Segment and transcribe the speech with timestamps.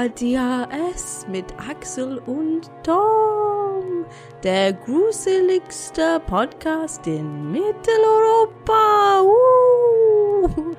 [0.00, 4.06] ADHS mit Axel und Tom.
[4.42, 9.20] Der gruseligste Podcast in Mitteleuropa.
[9.20, 10.74] Uh.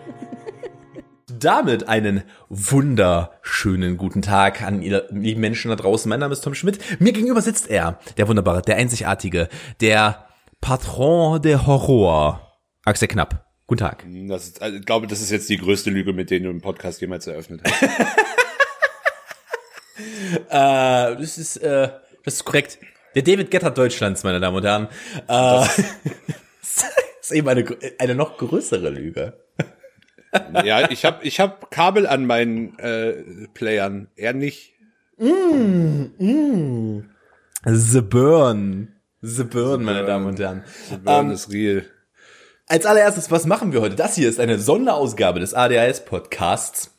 [1.39, 6.09] Damit einen wunderschönen guten Tag an ihr lieben Menschen da draußen.
[6.09, 6.79] Mein Name ist Tom Schmidt.
[6.99, 9.49] Mir gegenüber sitzt er, der wunderbare, der einzigartige,
[9.81, 10.25] der
[10.61, 12.57] Patron der Horror.
[12.85, 13.45] Axel Knapp.
[13.67, 14.03] Guten Tag.
[14.27, 16.61] Das ist, also ich glaube, das ist jetzt die größte Lüge, mit der du einen
[16.61, 17.83] Podcast jemals eröffnet hast.
[20.49, 21.89] äh, das ist, äh,
[22.23, 22.79] das ist korrekt.
[23.15, 24.87] Der David Getter Deutschlands, meine Damen und Herren.
[25.27, 25.69] Äh, das
[27.21, 27.65] ist eben eine,
[27.99, 29.33] eine noch größere Lüge.
[30.63, 34.73] ja, ich habe ich hab Kabel an meinen äh, Playern, er nicht.
[35.17, 37.09] Mm, mm.
[37.65, 38.95] The Burn.
[39.21, 40.63] The Burn, meine Damen und Herren.
[40.89, 41.85] The Burn um, ist real.
[42.67, 43.95] Als allererstes, was machen wir heute?
[43.95, 46.90] Das hier ist eine Sonderausgabe des ADHS-Podcasts, in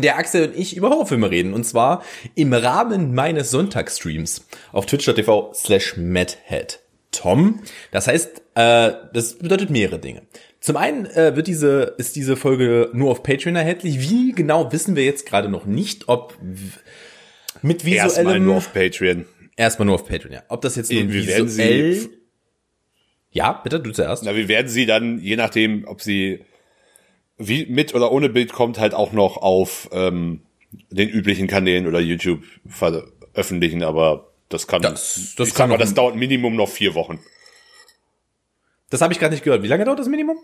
[0.00, 1.54] der Axel und ich über Horrorfilme reden.
[1.54, 2.02] Und zwar
[2.34, 6.80] im Rahmen meines Sonntagsstreams auf twitch.tv slash madhead.
[7.10, 7.60] Tom.
[7.92, 10.22] Das heißt, äh, das bedeutet mehrere Dinge.
[10.60, 14.00] Zum einen äh, wird diese, ist diese Folge nur auf Patreon erhältlich.
[14.00, 16.36] Wie genau wissen wir jetzt gerade noch nicht, ob
[17.62, 18.06] mit visuellem...
[18.06, 19.26] Erstmal nur auf Patreon.
[19.56, 20.42] Erstmal nur auf Patreon, ja.
[20.48, 22.08] Ob das jetzt nur visuell...
[23.30, 24.22] Ja, bitte, du zuerst.
[24.24, 26.44] Na, wir werden sie dann, je nachdem, ob sie
[27.36, 30.42] wie mit oder ohne Bild kommt, halt auch noch auf ähm,
[30.90, 36.16] den üblichen Kanälen oder YouTube veröffentlichen, aber das kann, das, das kann mal, das dauert
[36.16, 37.18] Minimum noch vier Wochen.
[38.90, 39.62] Das habe ich gerade nicht gehört.
[39.62, 40.38] Wie lange dauert das Minimum?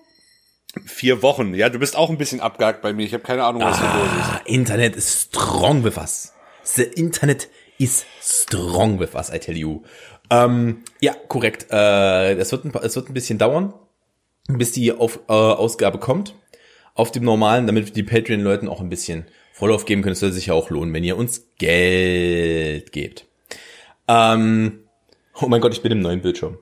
[0.87, 1.55] Vier Wochen.
[1.55, 3.05] Ja, du bist auch ein bisschen abgehakt bei mir.
[3.05, 4.47] Ich habe keine Ahnung, was ah, hier los ist.
[4.47, 6.33] Internet is strong with us.
[6.63, 9.83] The Internet is strong with us, I tell you.
[10.31, 11.67] Ähm, ja, korrekt.
[11.71, 13.75] Äh, es, wird ein, es wird ein bisschen dauern,
[14.49, 16.35] bis die auf, äh, Ausgabe kommt.
[17.01, 19.25] Auf dem normalen, damit die Patreon-Leuten auch ein bisschen
[19.55, 20.13] Vorlauf geben können.
[20.13, 23.25] Es soll sich ja auch lohnen, wenn ihr uns Geld gebt.
[24.07, 24.81] Ähm,
[25.41, 26.59] oh mein Gott, ich bin im neuen Bildschirm.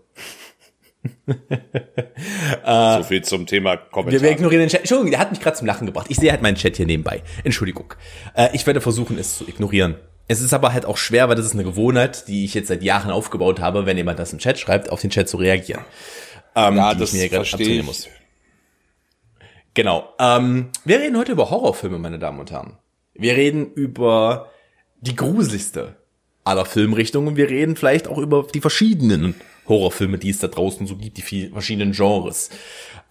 [1.27, 4.22] so viel zum Thema Kommentar.
[4.22, 4.82] Wir ignorieren den Chat.
[4.82, 6.06] Entschuldigung, der hat mich gerade zum Lachen gebracht.
[6.09, 7.25] Ich sehe halt meinen Chat hier nebenbei.
[7.43, 7.94] Entschuldigung.
[8.37, 9.97] Äh, ich werde versuchen, es zu ignorieren.
[10.28, 12.84] Es ist aber halt auch schwer, weil das ist eine Gewohnheit, die ich jetzt seit
[12.84, 15.82] Jahren aufgebaut habe, wenn jemand das im Chat schreibt, auf den Chat zu reagieren.
[16.54, 17.84] Ähm, ja, das ich mir verstehe ich.
[17.84, 18.06] Muss.
[19.78, 20.12] Genau.
[20.19, 22.77] Ähm, wir reden heute über Horrorfilme, meine Damen und Herren.
[23.15, 24.50] Wir reden über
[25.00, 25.94] die gruseligste
[26.43, 27.37] aller Filmrichtungen.
[27.37, 29.37] Wir reden vielleicht auch über die verschiedenen
[29.69, 32.50] Horrorfilme, die es da draußen so gibt, die verschiedenen Genres.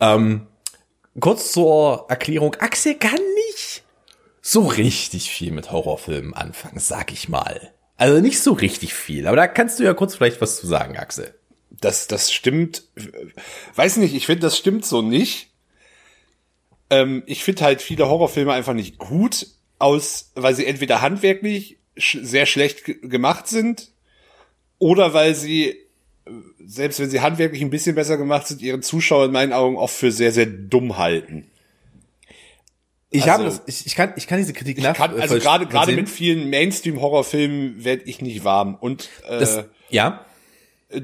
[0.01, 0.47] Ähm,
[1.21, 2.55] kurz zur Erklärung.
[2.55, 3.83] Axel kann nicht
[4.41, 7.71] so richtig viel mit Horrorfilmen anfangen, sag ich mal.
[7.95, 10.97] Also nicht so richtig viel, aber da kannst du ja kurz vielleicht was zu sagen,
[10.97, 11.33] Axel.
[11.69, 12.83] Das, das stimmt.
[13.75, 15.53] Weiß nicht, ich finde, das stimmt so nicht.
[16.89, 19.47] Ähm, ich finde halt viele Horrorfilme einfach nicht gut,
[19.79, 23.91] aus, weil sie entweder handwerklich sch sehr schlecht gemacht sind
[24.79, 25.75] oder weil sie,
[26.63, 29.95] selbst wenn sie handwerklich ein bisschen besser gemacht sind, ihren Zuschauer in meinen Augen oft
[29.95, 31.49] für sehr, sehr dumm halten.
[33.09, 34.95] Ich also, habe das, ich, ich kann, ich kann diese Kritik nach.
[34.95, 40.25] Kann, also gerade gerade mit vielen Mainstream-Horrorfilmen werde ich nicht warm und äh, das, ja.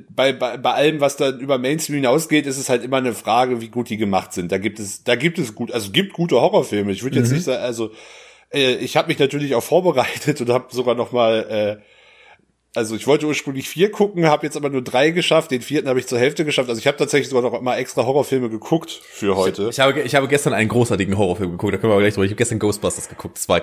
[0.10, 3.60] Bei, bei, bei allem, was da über Mainstream hinausgeht, ist es halt immer eine Frage,
[3.60, 4.52] wie gut die gemacht sind.
[4.52, 6.92] Da gibt es, da gibt es gut, also gibt gute Horrorfilme.
[6.92, 7.36] Ich würde jetzt mhm.
[7.36, 7.92] nicht sagen, also
[8.54, 11.84] äh, ich habe mich natürlich auch vorbereitet und habe sogar noch mal äh,
[12.76, 15.52] also ich wollte ursprünglich vier gucken, habe jetzt aber nur drei geschafft.
[15.52, 16.70] Den vierten habe ich zur Hälfte geschafft.
[16.70, 19.64] Also ich habe tatsächlich sogar noch mal extra Horrorfilme geguckt für heute.
[19.64, 21.74] Ich, ich, habe, ich habe gestern einen großartigen Horrorfilm geguckt.
[21.74, 22.26] Da können wir aber gleich drüber.
[22.26, 23.38] Ich habe gestern Ghostbusters geguckt.
[23.38, 23.62] Das war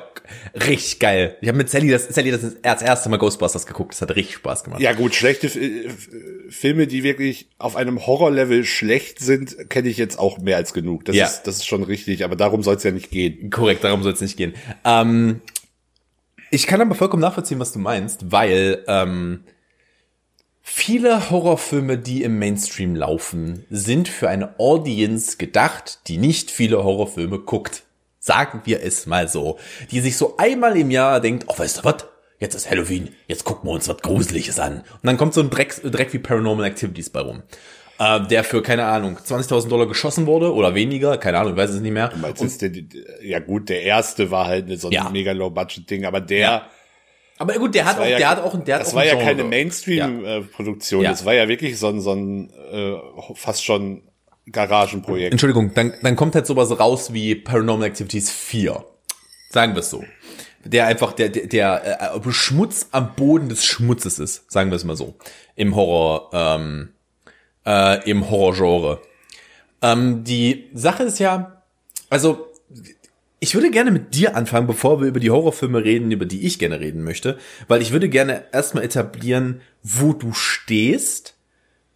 [0.55, 1.37] richtig geil.
[1.41, 3.95] Ich habe mit Sally das, Sally das als erste Mal Ghostbusters geguckt.
[3.95, 4.81] Das hat richtig Spaß gemacht.
[4.81, 5.49] Ja gut, schlechte
[6.49, 11.05] Filme, die wirklich auf einem Horrorlevel schlecht sind, kenne ich jetzt auch mehr als genug.
[11.05, 11.27] Das ja.
[11.27, 12.25] ist das ist schon richtig.
[12.25, 13.51] Aber darum soll es ja nicht gehen.
[13.51, 14.55] Korrekt, darum soll es nicht gehen.
[14.85, 15.41] Ähm,
[16.51, 19.45] ich kann aber vollkommen nachvollziehen, was du meinst, weil ähm,
[20.73, 27.41] Viele Horrorfilme, die im Mainstream laufen, sind für eine Audience gedacht, die nicht viele Horrorfilme
[27.41, 27.83] guckt.
[28.21, 29.59] Sagen wir es mal so.
[29.91, 32.07] Die sich so einmal im Jahr denkt, oh, weißt du was?
[32.39, 34.79] Jetzt ist Halloween, jetzt gucken wir uns was Gruseliges an.
[34.79, 37.43] Und dann kommt so ein Dreck, Dreck wie Paranormal Activities bei rum.
[38.01, 41.71] Äh, der für, keine Ahnung, 20.000 Dollar geschossen wurde oder weniger, keine Ahnung, ich weiß
[41.71, 42.11] es nicht mehr.
[42.39, 42.71] Und, der,
[43.23, 45.09] ja gut, der erste war halt so ein ja.
[45.11, 46.39] mega Low-Budget-Ding, aber der...
[46.39, 46.67] Ja
[47.41, 49.15] aber gut, der hat auch, ja, der hat auch, der hat das auch war ja
[49.15, 49.25] Genre.
[49.25, 51.03] keine Mainstream-Produktion.
[51.03, 51.11] Ja.
[51.11, 52.97] Das war ja wirklich so ein, so ein äh,
[53.35, 54.03] fast schon
[54.53, 55.33] Garagenprojekt.
[55.33, 58.85] Entschuldigung, dann, dann kommt halt sowas raus wie Paranormal Activities 4.
[59.49, 60.05] Sagen wir es so.
[60.65, 64.85] Der einfach, der, der, der äh, Schmutz am Boden des Schmutzes ist, sagen wir es
[64.85, 65.15] mal so.
[65.57, 66.91] Im Horror, ähm,
[67.67, 69.01] äh, im Horrorgenre.
[69.83, 71.63] Ähm, die Sache ist ja,
[72.11, 72.47] also
[73.43, 76.59] Ich würde gerne mit dir anfangen, bevor wir über die Horrorfilme reden, über die ich
[76.59, 81.37] gerne reden möchte, weil ich würde gerne erstmal etablieren, wo du stehst,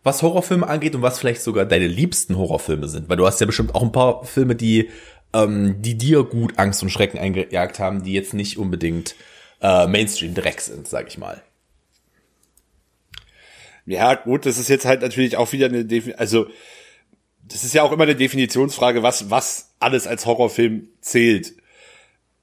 [0.02, 3.46] was Horrorfilme angeht und was vielleicht sogar deine liebsten Horrorfilme sind, weil du hast ja
[3.46, 4.88] bestimmt auch ein paar Filme, die
[5.34, 9.14] ähm, die dir gut Angst und Schrecken eingejagt haben, die jetzt nicht unbedingt
[9.60, 11.42] äh, Mainstream-Dreck sind, sag ich mal.
[13.86, 16.46] Ja, gut, das ist jetzt halt natürlich auch wieder eine, Defi also
[17.46, 21.54] das ist ja auch immer eine Definitionsfrage, was, was alles als Horrorfilm zählt.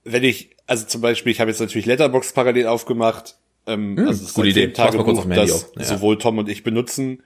[0.03, 4.23] Wenn ich, also zum Beispiel, ich habe jetzt natürlich Letterbox parallel aufgemacht, ähm, Hm, also
[4.23, 4.67] das gute ist Idee.
[4.67, 5.71] ein Tagebuch, dem Handy das.
[5.75, 5.83] Ja.
[5.83, 7.23] sowohl Tom und ich benutzen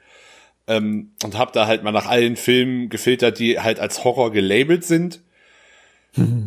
[0.67, 4.83] ähm, und habe da halt mal nach allen Filmen gefiltert, die halt als Horror gelabelt
[4.85, 5.21] sind.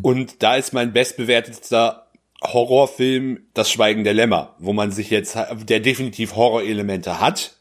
[0.00, 2.06] Und da ist mein bestbewertetster
[2.42, 5.36] Horrorfilm Das Schweigen der Lämmer, wo man sich jetzt,
[5.68, 7.57] der definitiv Horrorelemente hat,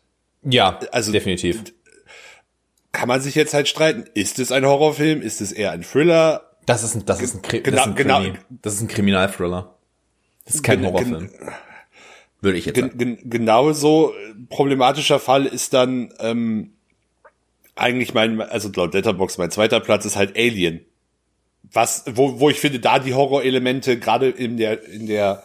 [0.49, 1.63] Ja, Also- definitiv.
[2.91, 4.05] kann man sich jetzt halt streiten.
[4.13, 5.21] Ist es ein Horrorfilm?
[5.21, 6.51] Ist es eher ein Thriller?
[6.65, 8.38] Das ist ein, das ist ein, Kri Genau- das ist ein, genau- Krimi.
[8.61, 9.75] Das ist ein Kriminalthriller.
[10.45, 11.29] Das ist kein Horrorfilm.
[12.41, 12.97] Würde ich jetzt Gen sagen.
[12.97, 16.73] gen genauso äh, problematischer Fall ist dann ähm,
[17.75, 20.81] eigentlich mein, also laut Letterbox mein zweiter Platz ist halt Alien.
[21.71, 25.43] Was, wo, wo ich finde, da die Horrorelemente gerade in der, in der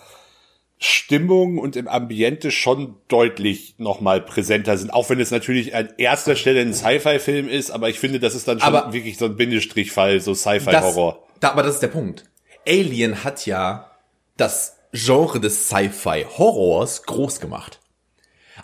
[0.85, 4.93] Stimmung und im Ambiente schon deutlich nochmal präsenter sind.
[4.93, 8.49] Auch wenn es natürlich an erster Stelle ein Sci-Fi-Film ist, aber ich finde, das ist
[8.49, 11.23] dann schon Aber- wirklich so ein Bindestrichfall, so Sci-Fi-Horror.
[11.41, 12.25] da, aber das ist der Punkt.
[12.67, 13.91] Alien hat ja
[14.37, 17.79] das Genre des Sci-Fi-Horrors groß gemacht.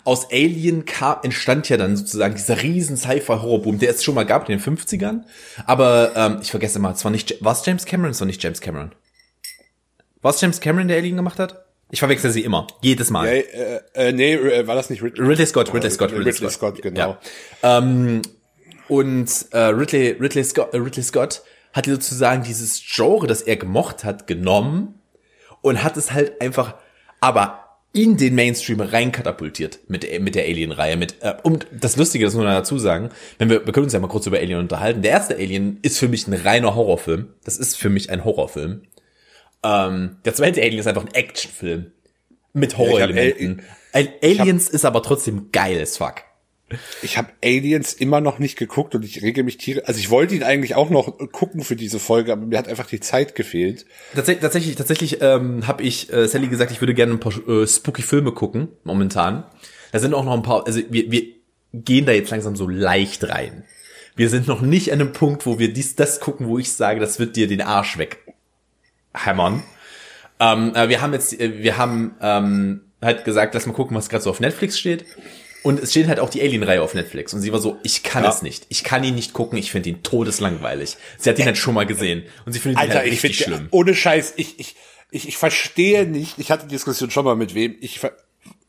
[0.03, 4.47] Aus Alien kam, entstand ja dann sozusagen dieser riesen Sci-Fi-Horrorboom, der es schon mal gab
[4.49, 5.23] in den 50ern.
[5.65, 8.11] Aber ähm, ich vergesse mal, es war nicht, war es James Cameron?
[8.11, 8.91] Es war nicht James Cameron.
[10.21, 11.65] War es James Cameron, der Alien gemacht hat?
[11.91, 12.67] Ich verwechsel sie immer.
[12.81, 13.27] Jedes Mal.
[13.27, 15.25] Äh, äh, äh, nee, äh, war das nicht Ridley?
[15.27, 17.17] Ridley Scott, Ridley Scott, Ridley, Scott, genau.
[17.63, 17.77] Ja.
[17.79, 18.21] Ähm,
[18.87, 21.41] und äh, Ridley, Ridley, Scott, äh, Ridley Scott
[21.73, 24.95] hat sozusagen dieses Genre, das er gemocht hat, genommen
[25.61, 26.75] und hat es halt einfach,
[27.19, 30.95] aber in den Mainstream reinkatapultiert mit, der- mit der Alien-Reihe.
[30.95, 33.09] Mit äh, und das Lustige, das muss man dazu sagen,
[33.39, 35.01] wenn wir, wir können uns ja mal kurz über Alien unterhalten.
[35.01, 37.29] Der erste Alien ist für mich ein reiner Horrorfilm.
[37.43, 38.83] Das ist für mich ein Horrorfilm.
[39.63, 41.91] Ähm, der zweite Alien ist einfach ein Actionfilm
[42.53, 43.61] mit Horrorelementen.
[43.93, 46.23] Al- Aliens ist aber trotzdem geil as fuck.
[47.01, 49.87] Ich habe Aliens immer noch nicht geguckt und ich rege mich tiere.
[49.87, 52.85] Also ich wollte ihn eigentlich auch noch gucken für diese Folge, aber mir hat einfach
[52.85, 53.87] die Zeit gefehlt.
[54.13, 57.65] Tatsächlich, tatsächlich, tatsächlich ähm, habe ich äh, Sally gesagt, ich würde gerne ein paar äh,
[57.65, 59.45] spooky Filme gucken, momentan.
[59.91, 61.23] Da sind auch noch ein paar, also wir, wir
[61.73, 63.63] gehen da jetzt langsam so leicht rein.
[64.15, 66.99] Wir sind noch nicht an einem Punkt, wo wir dies, das gucken, wo ich sage,
[66.99, 67.97] das wird dir den Arsch
[69.13, 69.63] weghämmern.
[70.39, 74.09] Ähm, äh, wir haben jetzt, äh, wir haben ähm, halt gesagt, lass mal gucken, was
[74.09, 75.05] gerade so auf Netflix steht.
[75.61, 77.33] Und es steht halt auch die Alien-Reihe auf Netflix.
[77.33, 78.29] Und sie war so, ich kann Ja.
[78.29, 78.65] es nicht.
[78.69, 79.57] Ich kann ihn nicht gucken.
[79.59, 80.95] Ich finde ihn todeslangweilig.
[81.17, 82.23] Sie hat ihn halt schon mal gesehen.
[82.45, 83.67] Und sie findet ihn Alter, halt ich richtig finde, schlimm.
[83.71, 84.75] ohne Scheiß, ich, ich,
[85.11, 87.99] ich, ich verstehe nicht, ich hatte die Diskussion schon mal mit wem, ich,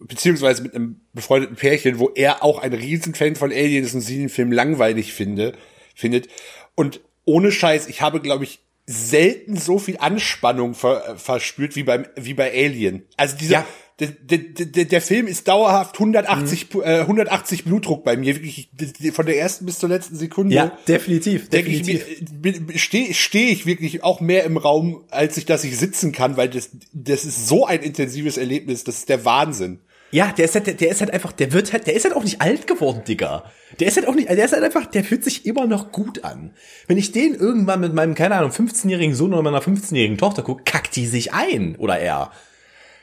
[0.00, 4.18] beziehungsweise mit einem befreundeten Pärchen, wo er auch ein Riesenfan von Alien ist und sie
[4.18, 5.52] den Film langweilig finde,
[5.94, 6.28] findet.
[6.74, 8.60] Und ohne Scheiß, ich habe, glaube ich,
[8.90, 13.04] selten so viel Anspannung ver, verspürt wie beim, wie bei Alien.
[13.16, 13.66] Also dieser, Ja.
[14.00, 16.82] der, der, der, der Film ist dauerhaft 180, Mhm.
[16.82, 18.70] äh, 180 Blutdruck bei mir, wirklich
[19.12, 22.04] von der ersten bis zur letzten Sekunde Ja, definitiv, definitiv.
[22.42, 26.36] mir, stehe steh ich wirklich auch mehr im Raum, als ich, dass ich sitzen kann,
[26.36, 29.78] weil das, das ist so ein intensives Erlebnis, das ist der Wahnsinn.
[30.12, 32.24] Ja, der ist halt, der, ist halt einfach, der wird halt, der ist halt auch
[32.24, 33.44] nicht alt geworden, Digga.
[33.78, 36.24] Der ist halt auch nicht, der ist halt einfach, der fühlt sich immer noch gut
[36.24, 36.50] an.
[36.88, 40.64] Wenn ich den irgendwann mit meinem, keine Ahnung, 15-jährigen Sohn oder meiner 15-jährigen Tochter gucke,
[40.64, 41.76] kackt die sich ein.
[41.76, 42.32] Oder er.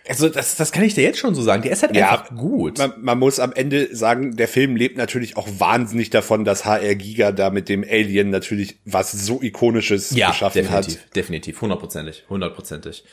[0.10, 1.64] Also, das, das kann ich dir jetzt schon so sagen.
[1.64, 2.78] Der ist halt Ja, einfach gut.
[2.78, 6.96] Man, man muss am Ende sagen, der Film lebt natürlich auch wahnsinnig davon, dass HR
[6.96, 11.16] Giga da mit dem Alien natürlich was so ikonisches Ja, geschaffen definitiv, hat.
[11.16, 13.04] definitiv, hundertprozentig, hundertprozentig.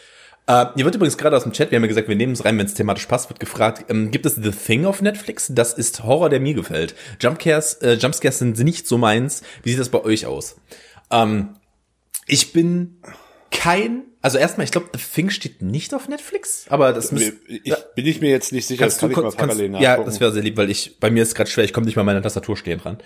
[0.47, 2.45] Äh, hier wird übrigens gerade aus dem Chat, wir haben ja gesagt, wir nehmen es
[2.45, 5.51] rein, wenn es thematisch passt, wird gefragt, ähm, gibt es The Thing auf Netflix?
[5.51, 6.95] Das ist Horror, der mir gefällt.
[7.21, 9.43] Jumpscares, äh, Jumpscares sind nicht so meins.
[9.63, 10.57] Wie sieht das bei euch aus?
[11.11, 11.57] Ähm,
[12.27, 12.99] ich bin
[13.51, 17.75] kein, also erstmal, ich glaube, The Thing steht nicht auf Netflix, aber das müsste Ich,
[17.95, 20.03] bin ich mir jetzt nicht sicher, das Kannst du kann ich mal kannst, parallel ja,
[20.03, 22.03] das wäre sehr lieb, weil ich, bei mir ist gerade schwer, ich komme nicht mal
[22.03, 22.99] an meine Tastatur stehen dran.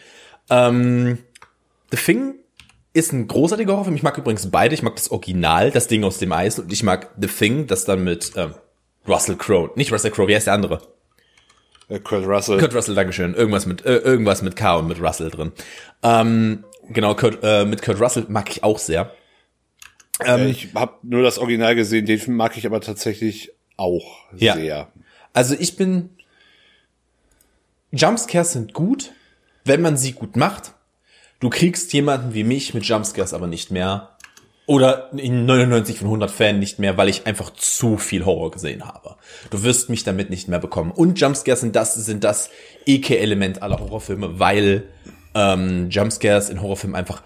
[0.50, 1.18] Ähm,
[1.90, 2.34] The Thing
[2.98, 3.96] ist ein großartiger Horrorfilm.
[3.96, 4.74] Ich mag übrigens beide.
[4.74, 7.84] Ich mag das Original, das Ding aus dem Eis, und ich mag The Thing, das
[7.84, 8.54] dann mit ähm,
[9.06, 9.70] Russell Crowe.
[9.76, 10.80] Nicht Russell Crowe, wie heißt der andere?
[11.88, 12.58] Äh, Kurt Russell.
[12.58, 13.34] Kurt Russell, Dankeschön.
[13.34, 15.52] Irgendwas mit äh, irgendwas mit K und mit Russell drin.
[16.02, 19.12] Ähm, genau, Kurt, äh, mit Kurt Russell mag ich auch sehr.
[20.24, 24.54] Äh, ich habe nur das Original gesehen, den Film mag ich aber tatsächlich auch Ja.
[24.54, 24.92] sehr.
[25.32, 26.10] Also ich bin.
[27.90, 29.12] Jumpscares sind gut,
[29.64, 30.74] wenn man sie gut macht.
[31.40, 34.16] Du kriegst jemanden wie mich mit Jumpscares aber nicht mehr
[34.66, 38.84] Oder in 99 von 100 Fällen nicht mehr, weil ich einfach zu viel Horror gesehen
[38.84, 39.16] habe.
[39.50, 40.90] Du wirst mich damit nicht mehr bekommen.
[40.90, 42.50] Und Jumpscares sind das, sind das
[42.84, 44.88] Ekel-Element aller Horrorfilme, weil
[45.34, 47.22] ähm, Jumpscares in Horrorfilmen einfach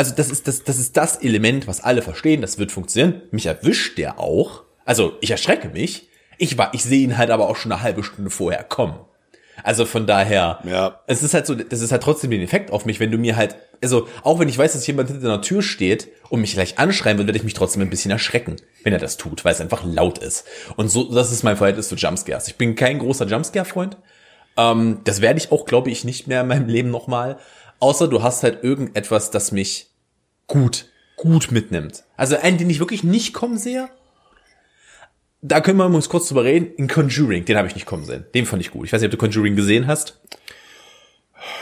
[0.00, 3.20] also das ist das, das ist das Element, was alle verstehen, das wird funktionieren.
[3.32, 4.62] Mich erwischt der auch.
[4.86, 6.08] Also ich erschrecke mich.
[6.38, 8.98] Ich war, ich sehe ihn halt aber auch schon eine halbe Stunde vorher kommen.
[9.62, 11.00] Also von daher, Ja.
[11.06, 13.36] es ist halt so, das ist halt trotzdem den Effekt auf mich, wenn du mir
[13.36, 16.78] halt, also auch wenn ich weiß, dass jemand hinter der Tür steht und mich gleich
[16.78, 19.60] anschreien will, werde ich mich trotzdem ein bisschen erschrecken, wenn er das tut, weil es
[19.60, 20.44] einfach laut ist.
[20.76, 22.48] Und so, das ist mein Verhältnis zu Jumpscares.
[22.48, 23.98] Ich bin kein großer Jumpscare-Freund.
[24.56, 27.38] Ähm, das werde ich auch, glaube ich, nicht mehr in meinem Leben nochmal.
[27.80, 29.90] Außer du hast halt irgendetwas, das mich
[30.46, 32.04] gut, gut mitnimmt.
[32.16, 33.88] Also einen, den ich wirklich nicht kommen sehe,
[35.42, 36.72] da können wir uns kurz drüber reden.
[36.76, 38.26] In Conjuring, den habe ich nicht kommen sehen.
[38.34, 38.86] Den fand ich gut.
[38.86, 40.20] Ich weiß nicht, ob du Conjuring gesehen hast.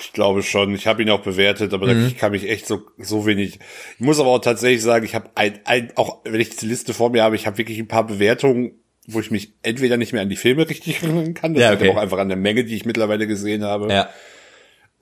[0.00, 0.75] Ich glaube schon.
[0.75, 3.61] Ich habe ihn auch bewertet, aber da kann mich echt so so wenig.
[3.94, 6.92] Ich muss aber auch tatsächlich sagen, ich habe ein, ein auch wenn ich die Liste
[6.92, 8.73] vor mir habe, ich habe wirklich ein paar Bewertungen,
[9.06, 11.90] wo ich mich entweder nicht mehr an die Filme richtig erinnern kann, das Ja, okay.
[11.90, 14.08] auch einfach an der Menge, die ich mittlerweile gesehen habe, Ja.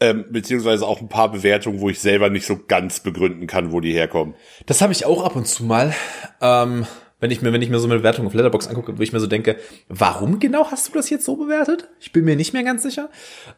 [0.00, 3.80] ähm, beziehungsweise auch ein paar Bewertungen, wo ich selber nicht so ganz begründen kann, wo
[3.80, 4.35] die herkommen.
[4.66, 5.95] Das habe ich auch ab und zu mal.
[6.42, 6.87] Ähm,
[7.20, 9.20] wenn ich mir, wenn ich mir so eine Bewertung auf Letterbox angucke, wo ich mir
[9.20, 9.56] so denke,
[9.88, 11.88] warum genau hast du das jetzt so bewertet?
[12.00, 13.08] Ich bin mir nicht mehr ganz sicher.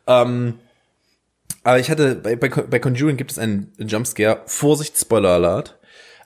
[0.06, 0.54] Ähm,
[1.64, 4.42] aber ich hatte, bei, bei, bei Conjuring gibt es einen Jumpscare.
[4.46, 5.78] Vorsicht, Spoiler Alert.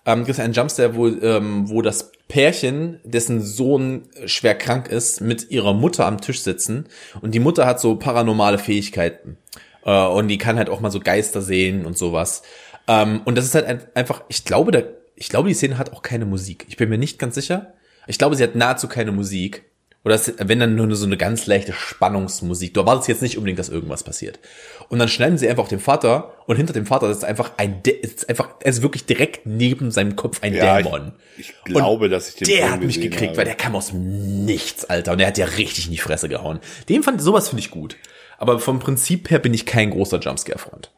[0.05, 5.21] Ähm, gibt es einen Jumpscare, wo, ähm, wo das Pärchen, dessen Sohn schwer krank ist,
[5.21, 6.87] mit ihrer Mutter am Tisch sitzen.
[7.21, 9.39] Und die Mutter hat so paranormale Fähigkeiten.
[9.85, 12.43] Äh, und die kann halt auch mal so Geister sehen und sowas.
[12.89, 14.83] Ähm, und das ist halt ein, einfach, ich glaube, da,
[15.23, 16.67] ich glaube, die Szene hat auch keine Musik.
[16.69, 17.75] Ich bin mir nicht ganz sicher.
[18.09, 19.63] Ich glaube, sie hat nahezu keine Musik.
[20.05, 22.75] Oder es, wenn dann nur so eine ganz leichte Spannungsmusik.
[22.75, 24.41] Du erwartest jetzt nicht unbedingt, dass irgendwas passiert.
[24.89, 27.85] Und dann schneiden sie einfach auf den Vater und hinter dem Vater ist einfach ein,
[27.85, 31.13] Dä- ist einfach, er ist wirklich direkt neben seinem Kopf ein Ja, Dämon.
[31.39, 33.37] Ich, ich glaube, dass ich den Der Film hat mich gekriegt, habe.
[33.37, 35.13] weil der kam aus dem Nichts, Alter.
[35.13, 36.59] Und der hat ja richtig in die Fresse gehauen.
[36.89, 37.97] Dem fand, sowas finde ich gut.
[38.39, 40.91] Aber vom Prinzip her bin ich kein großer Jumpscare-Freund.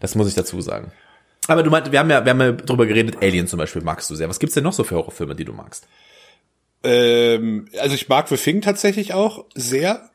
[0.00, 0.92] Das muss ich dazu sagen.
[1.48, 4.08] Aber du meint, wir haben ja, wir haben ja drüber geredet, Alien zum Beispiel magst
[4.10, 4.28] du sehr.
[4.28, 5.86] Was gibt's denn noch so für Horrorfilme, die du magst?
[6.82, 10.10] Ähm, also ich mag The Thing tatsächlich auch sehr.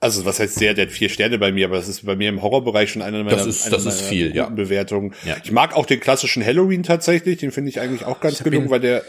[0.00, 2.28] Also was heißt sehr, der hat vier Sterne bei mir, aber das ist bei mir
[2.28, 4.48] im Horrorbereich schon einer meiner, Das ist- das ist viel, ja.
[4.48, 5.14] Bewertungen.
[5.24, 5.36] Ja.
[5.42, 8.80] Ich mag auch den klassischen Halloween tatsächlich, den finde ich eigentlich auch ganz gelungen, weil
[8.80, 9.02] der,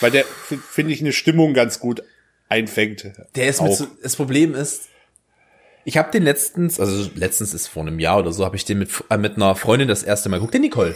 [0.00, 2.02] weil der finde ich eine Stimmung ganz gut
[2.48, 3.06] einfängt.
[3.36, 3.76] Der ist mit auch.
[3.76, 4.88] so, das Problem ist,
[5.84, 8.78] ich habe den letztens, also letztens ist vor einem Jahr oder so, habe ich den
[8.78, 10.94] mit, äh, mit einer Freundin das erste Mal geguckt, der Nicole.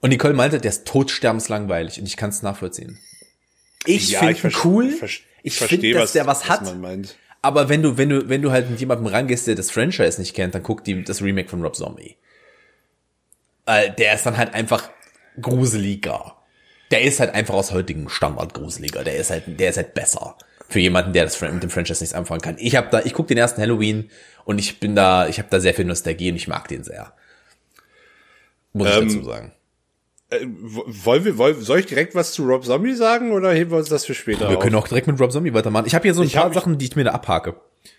[0.00, 2.98] Und Nicole meinte, der ist totsterbenslangweilig und ich kann es nachvollziehen.
[3.84, 4.88] Ich Ja, finde ihn cool.
[4.88, 6.62] ich verste- Ich verstehe, finde, dass der was hat.
[6.64, 7.16] man meint.
[7.40, 10.34] Aber wenn du, wenn du, wenn du halt mit jemandem rangehst, der das Franchise nicht
[10.34, 12.16] kennt, dann guck die, das Remake von Rob Zombie.
[13.66, 14.90] Äh, der ist dann halt einfach
[15.40, 16.36] gruseliger.
[16.90, 19.02] Der ist halt einfach aus heutigem Standard gruseliger.
[19.02, 20.36] Der ist halt, der ist halt besser.
[20.72, 22.56] Für jemanden, der das mit dem Franchise nichts anfangen kann.
[22.58, 24.08] Ich habe da, ich guck den ersten Halloween
[24.46, 27.12] und ich bin da, ich habe da sehr viel Nostalgie und ich mag den sehr.
[28.72, 29.52] Muss ich Ähm, dazu sagen.
[30.30, 33.70] Äh, wo- wollen wir, wollen, soll ich direkt was zu Rob Zombie sagen oder heben
[33.70, 34.62] wir uns das für später Wir auf?
[34.62, 35.84] können auch direkt mit Rob Zombie weitermachen.
[35.86, 37.54] Ich habe hier so ein Ich paar Sachen, die ich mir da abhake.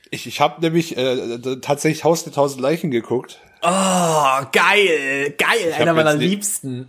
[0.09, 3.39] Ich, ich habe nämlich äh, tatsächlich Haus der tausend Leichen geguckt.
[3.65, 6.85] Oh, geil, geil, einer hab meiner nicht- Liebsten.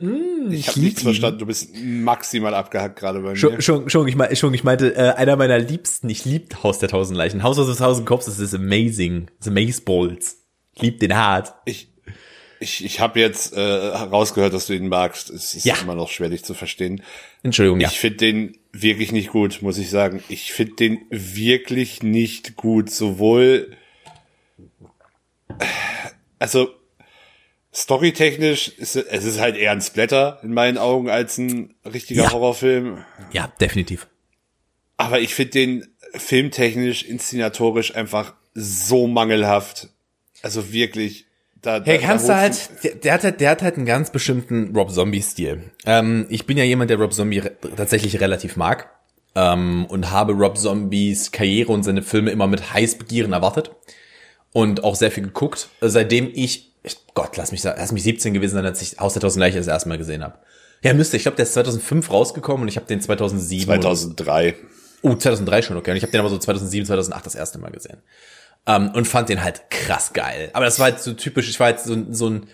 [0.49, 1.39] Mm, Ich habe nichts verstanden.
[1.39, 3.37] Du bist maximal abgehackt gerade bei mir.
[3.37, 6.81] Schon, schon, schon, ich, mein, schon, ich meinte, äh, einer meiner Liebsten, ich lieb Haus
[6.81, 7.45] der Tausend Leichen.
[7.45, 9.29] Haus aus der Tausend Cops, das ist amazing.
[9.41, 10.39] The Maze Balls.
[10.75, 11.55] Ich lieb den hart.
[11.65, 11.89] Ich,
[12.59, 15.31] ich, ich habe jetzt äh, herausgehört, dass du ihn magst.
[15.31, 15.77] Es ist Ja.
[15.81, 17.03] immer noch schwer, dich zu verstehen.
[17.45, 17.89] Entschuldigung, ja.
[17.89, 20.25] Ich finde den wirklich nicht gut, muss ich sagen.
[20.29, 22.91] Ich finde den wirklich nicht gut.
[22.91, 23.77] Sowohl,
[26.45, 26.69] also
[27.73, 32.33] storytechnisch ist es ist halt eher ein Splatter in meinen Augen als ein richtiger Ja.
[32.33, 33.05] Horrorfilm.
[33.33, 34.07] Ja, definitiv.
[34.97, 39.89] Aber ich finde den filmtechnisch, inszenatorisch einfach so mangelhaft.
[40.43, 41.27] Also wirklich.
[41.63, 43.87] Da, Hey, da, kannst da du halt, der, der hat halt, der hat halt einen
[43.87, 45.71] ganz bestimmten Rob Zombie-Stil.
[45.87, 48.91] Ähm, ich bin ja jemand, der Rob Zombie re tatsächlich relativ mag.
[49.35, 53.71] Ähm, und habe Rob Zombies Karriere und seine Filme immer mit Heißbegieren erwartet.
[54.55, 55.69] Und auch sehr viel geguckt.
[55.83, 56.73] Seitdem ich,
[57.15, 59.67] Gott, lass mich lass mich 17 gewesen sein, als ich Haus der Tausend Leichen das
[59.67, 60.39] erste Mal gesehen habe.
[60.83, 61.17] Ja, müsste.
[61.17, 63.69] Ich glaube, der ist 2005 rausgekommen und ich habe den 2007.
[63.69, 64.55] oder- 2003.
[65.03, 65.91] Oh, 2003 schon, okay.
[65.91, 67.99] Und ich habe den aber so 2007, 2008 das erste Mal gesehen.
[68.67, 70.49] Ähm, und fand den halt krass geil.
[70.55, 72.47] Aber das war halt so typisch, ich war halt so, so ein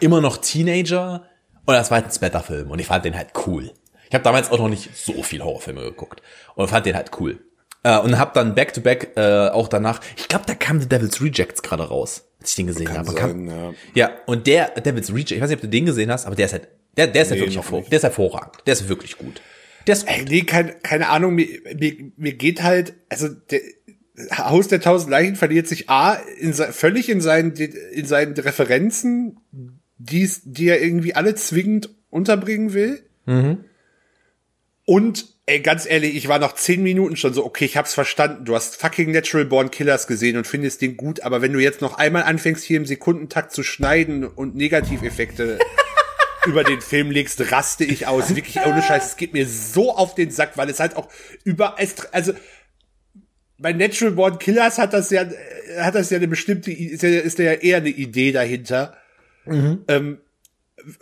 [0.00, 1.22] immer noch Teenager
[1.64, 3.70] und das war halt ein Splatter-Film und ich fand den halt cool.
[4.08, 6.20] Ich habe damals auch noch nicht so viel Horrorfilme geguckt
[6.54, 7.38] und fand den halt cool.
[7.84, 11.62] Äh, und hab dann Back-to-Back äh, auch danach, ich glaube, da kam The Devil's Rejects
[11.62, 13.10] gerade raus, als ich den gesehen Kann habe.
[13.12, 13.74] sein, Kam, ja.
[13.94, 16.46] ja, und der Devil's Rejects, ich weiß nicht, ob du den gesehen hast, aber der
[16.46, 18.54] ist halt Der, der ist ja Nee, wirklich noch hervor, der ist hervorragend.
[18.66, 19.40] Der ist wirklich gut.
[19.88, 20.30] Der ist Ey, gut.
[20.30, 23.60] nee, kein, keine Ahnung, mir, mir, mir geht halt, also der
[24.36, 29.40] Haus der tausend Leichen verliert sich A in, völlig in seinen, in seinen Referenzen,
[29.98, 33.02] die's, die er irgendwie alle zwingend unterbringen will.
[34.84, 38.46] Und ey, ganz ehrlich, ich war nach zehn Minuten schon so, okay, ich hab's verstanden.
[38.46, 41.82] Du hast fucking Natural Born Killers gesehen und findest den gut, aber wenn du jetzt
[41.82, 45.58] noch einmal anfängst, hier im Sekundentakt zu schneiden und Negativeffekte
[46.46, 48.34] über den Film legst, raste ich aus.
[48.34, 49.10] Wirklich ohne Scheiß.
[49.10, 51.08] Es geht mir so auf den Sack, weil es halt auch
[51.44, 51.76] über,
[52.12, 52.32] also,
[53.58, 57.10] bei Natural Born Killers hat das ja, äh, hat das ja eine bestimmte, ist ja,
[57.10, 58.96] ist ja eher eine Idee dahinter.
[59.88, 60.18] Ähm,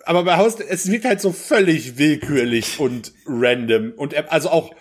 [0.05, 4.75] aber bei Haus, es wirkt halt so völlig willkürlich und random und er- also auch,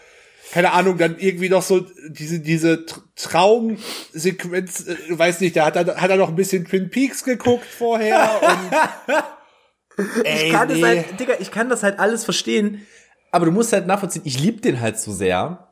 [0.52, 5.76] keine Ahnung, dann irgendwie noch so diese, diese Tr- Traumsequenz, äh, weiß nicht, da hat
[5.76, 8.42] er, hat er noch ein bisschen Twin Peaks geguckt vorher
[9.98, 10.80] und Ey, ich kann nee.
[10.80, 12.86] das halt, Digga, ich kann das halt alles verstehen,
[13.32, 15.69] aber du musst halt nachvollziehen, ich lieb den halt so sehr,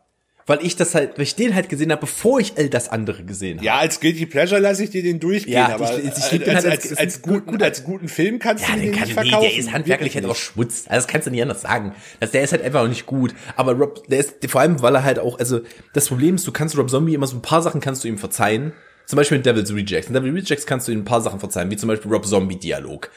[0.47, 3.23] weil ich das halt, weil ich den halt gesehen habe, bevor ich all das andere
[3.23, 3.65] gesehen habe.
[3.65, 6.63] Ja, als Guilty Pleasure lasse ich dir den durchgehen, Ja, aber ich- ich den als,
[6.63, 9.07] halt als, als- als, guten, guter- als guten Film kannst Ja, du den den kann
[9.09, 9.49] nicht nee, verkaufen.
[9.49, 10.85] der ist handwerklich halt auch Schmutz.
[10.87, 11.93] Also das kannst du nicht anders sagen.
[12.19, 13.35] Das, der ist halt einfach auch nicht gut.
[13.55, 15.59] Aber Rob, der ist, vor allem, weil er halt auch, also
[15.93, 18.17] das Problem ist, du kannst Rob Zombie immer so ein paar Sachen kannst du ihm
[18.17, 18.71] verzeihen.
[19.05, 20.07] Zum Beispiel in Devil's Rejects.
[20.07, 22.57] In Devil's Rejects kannst du ihm ein paar Sachen verzeihen, wie zum Beispiel Rob Zombie
[22.57, 23.09] Dialog.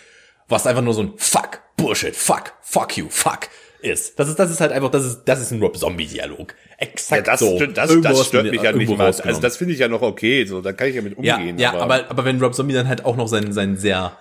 [0.48, 3.48] Was einfach nur so ein Fuck, Bullshit, Fuck, Fuck you, Fuck
[3.82, 4.18] ist.
[4.18, 6.54] Das ist, das ist halt einfach, das ist, das ist ein Rob Zombie Dialog.
[6.78, 7.56] Exakt Ja, das, so.
[7.56, 9.06] stört- das, das aus stört mich ja nicht mal.
[9.06, 11.58] Also das finde ich ja noch okay, so, da kann ich ja mit Ja, umgehen.
[11.58, 14.16] ja, aber, aber wenn Rob Zombie dann halt auch noch seinen, seinen sehr,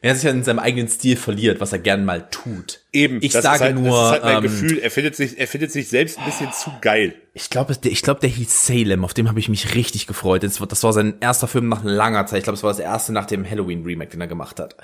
[0.00, 2.80] wenn er sich in seinem eigenen Stil verliert, was er gern mal tut.
[2.92, 5.38] eben, Ich das sage halt, nur, das ist halt mein ähm, Gefühl, er findet sich,
[5.40, 7.14] er findet sich selbst ein bisschen zu geil.
[7.34, 10.44] Ich glaube, ich glaube, der hieß Salem, auf dem habe ich mich richtig gefreut.
[10.44, 12.38] Das war, das war sein erster Film nach langer Zeit.
[12.38, 14.76] Ich glaube, es war das erste nach dem Halloween Remake, den er gemacht hat.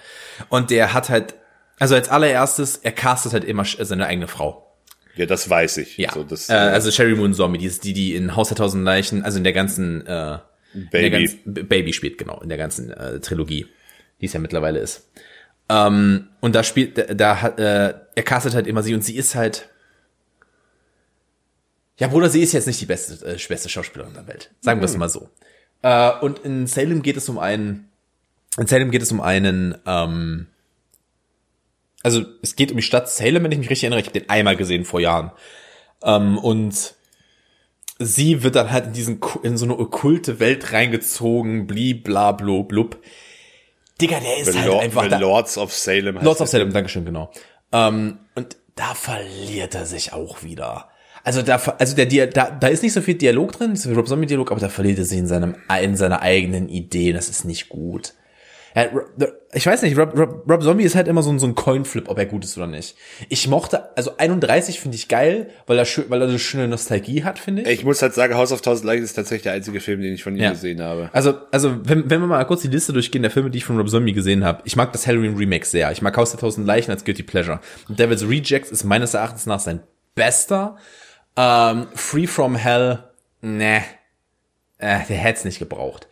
[0.48, 1.34] Und der hat halt,
[1.78, 4.64] also als allererstes, er castet halt immer seine eigene Frau.
[5.16, 5.96] Ja, das weiß ich.
[5.96, 6.12] Ja.
[6.12, 8.84] So, das, äh, also Sherry Moon Zombie, die ist die, die in Haus der Tausend
[8.84, 10.38] Leichen, also in der ganzen äh,
[10.90, 11.10] Baby.
[11.10, 13.66] ganzen, Baby spielt, genau, in der ganzen äh, Trilogie,
[14.20, 15.08] die es ja mittlerweile ist.
[15.68, 19.16] Ähm, und da spielt, da, da hat, äh, er castet halt immer sie und sie
[19.16, 19.68] ist halt.
[21.96, 24.50] Ja, Bruder, sie ist jetzt nicht die beste, äh, beste Schauspielerin der Welt.
[24.60, 25.30] Sagen wir es mal so.
[25.82, 27.88] Äh, und in Salem geht es um einen,
[28.58, 30.48] in Salem geht es um einen, ähm,
[32.04, 34.00] also es geht um die Stadt Salem, wenn ich mich richtig erinnere.
[34.00, 35.32] Ich habe den einmal gesehen vor Jahren.
[36.04, 36.94] Ähm, und
[37.98, 42.98] sie wird dann halt in diesen in so eine okkulte Welt reingezogen, blibla blub blub.
[44.00, 45.18] Digga, der ist The, halt Lord, einfach The da.
[45.18, 46.16] Lords of Salem.
[46.16, 46.48] heißt Lords of.
[46.48, 47.30] Salem, Dankeschön, genau.
[47.72, 50.90] Ähm, und da verliert er sich auch wieder.
[51.22, 53.96] Also da, also der, Dia- da, da ist nicht so viel Dialog drin, so viel
[53.96, 57.12] Rob Zombie Dialog, aber da verliert er sich in seinem, in seiner eigenen Idee.
[57.12, 58.12] Das ist nicht gut.
[58.76, 58.86] Ja,
[59.52, 62.08] ich weiß nicht, Rob, Rob, Rob Zombie ist halt immer so ein, so ein Coinflip,
[62.08, 62.96] ob er gut ist oder nicht.
[63.28, 67.22] Ich mochte, also 31 finde ich geil, weil er schön, weil er eine schöne Nostalgie
[67.22, 67.68] hat, finde ich.
[67.68, 70.24] Ich muss halt sagen, Haus auf Tausend Leichen ist tatsächlich der einzige Film, den ich
[70.24, 70.50] von ihm Ja.
[70.50, 71.08] gesehen habe.
[71.12, 73.76] Also, also wenn, wenn wir mal kurz die Liste durchgehen der Filme, die ich von
[73.78, 74.62] Rob Zombie gesehen habe.
[74.64, 75.92] Ich mag das Halloween Remake sehr.
[75.92, 77.60] Ich mag Haus der Tausend Leichen als Guilty Pleasure.
[77.88, 79.80] Und Devil's Rejects ist meines Erachtens nach sein
[80.16, 80.76] bester.
[81.36, 83.04] Ähm, Free From Hell,
[83.40, 83.82] ne,
[84.78, 86.08] äh, der hätte es nicht gebraucht.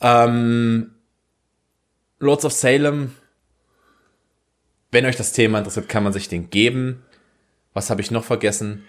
[0.00, 0.92] Ähm,
[2.18, 3.14] Lords of Salem,
[4.90, 7.02] wenn euch das Thema interessiert, kann man sich den geben.
[7.74, 8.84] Was habe ich noch vergessen?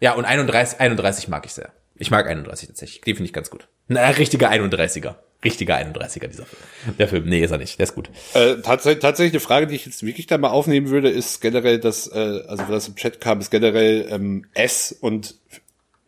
[0.00, 1.72] Ja, und 31, 31 mag ich sehr.
[1.96, 3.00] Ich mag 31 tatsächlich.
[3.00, 3.68] Den finde ich ganz gut.
[3.88, 5.16] Na, richtiger 31er.
[5.44, 6.96] Richtiger 31er, dieser Film.
[6.98, 7.78] Der Film, nee, ist er nicht.
[7.78, 8.10] Der ist gut.
[8.34, 11.78] Äh, tatsächlich, tatsächlich eine Frage, die ich jetzt wirklich da mal aufnehmen würde, ist generell
[11.78, 15.36] das, äh, also was im Chat kam, ist generell ähm, S und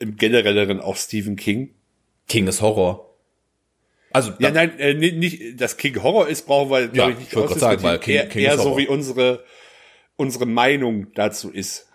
[0.00, 1.70] im generelleren auch Stephen King.
[2.28, 3.09] King ist Horror.
[4.12, 7.58] Also, Ja, nein, äh, nicht, dass King Horror ist, brauchen wir, glaube ich, nicht ich
[7.58, 9.44] sagen, weil King- eher, King eher ist so wie unsere,
[10.16, 11.86] unsere Meinung dazu ist.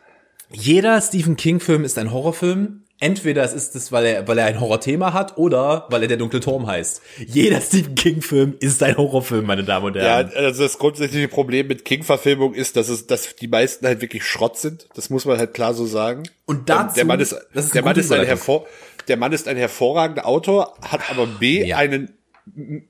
[0.51, 2.81] jeder Stephen King-Film ist ein Horrorfilm.
[3.01, 6.15] Entweder es ist es, weil er, weil er ein Horrorthema hat, oder weil er der
[6.15, 7.01] dunkle Turm heißt.
[7.27, 10.31] Jeder Stephen King-Film ist ein Horrorfilm, meine Damen und Ja, Herren.
[10.33, 14.57] also das grundsätzliche Problem mit King-Verfilmung ist, dass es, dass die meisten halt wirklich Schrott
[14.57, 14.87] sind.
[14.95, 16.23] Das muss man halt klar so sagen.
[16.45, 18.65] Und dazu- Ähm, der Mann ist, das ist der Mann ist ein hervor,
[19.07, 21.77] der Mann ist ein hervorragender Autor, hat aber B Ja.
[21.77, 22.17] einen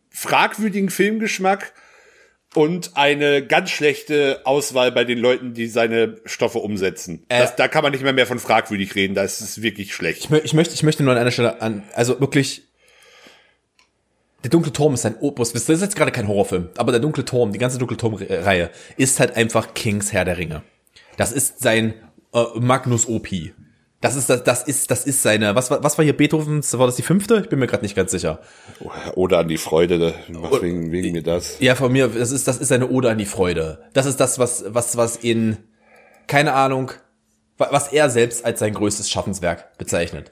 [0.10, 1.74] fragwürdigen Filmgeschmack
[2.54, 7.26] und eine ganz schlechte Auswahl bei den Leuten, die seine Stoffe umsetzen.
[7.30, 9.94] Äh, das, da kann man nicht mehr mehr von fragwürdig reden, da ist es wirklich
[9.94, 10.26] schlecht.
[10.26, 12.64] Ich, ich möchte, ich möchte nur an einer Stelle an, also wirklich,
[14.44, 15.54] der dunkle Turm ist ein Opus.
[15.54, 19.20] Das ist jetzt gerade kein Horrorfilm, aber der dunkle Turm, die ganze dunkle Turm-Reihe ist
[19.20, 20.62] halt einfach Kings Herr der Ringe.
[21.18, 21.94] Das ist sein
[22.34, 23.54] äh, Magnus Opie.
[24.06, 25.56] Das ist das, das ist das ist seine.
[25.56, 26.78] Was war was war hier Beethovens?
[26.78, 27.40] War das die fünfte?
[27.42, 28.40] Ich bin mir gerade nicht ganz sicher.
[29.16, 31.60] Oder an die Freude, was wegen, wegen mir das.
[31.60, 32.10] Ja, von mir.
[32.10, 33.80] Das ist das ist eine Ode an die Freude.
[33.94, 35.58] Das ist das, was was was in
[36.28, 36.92] keine Ahnung,
[37.58, 40.32] was er selbst als sein größtes Schaffenswerk bezeichnet.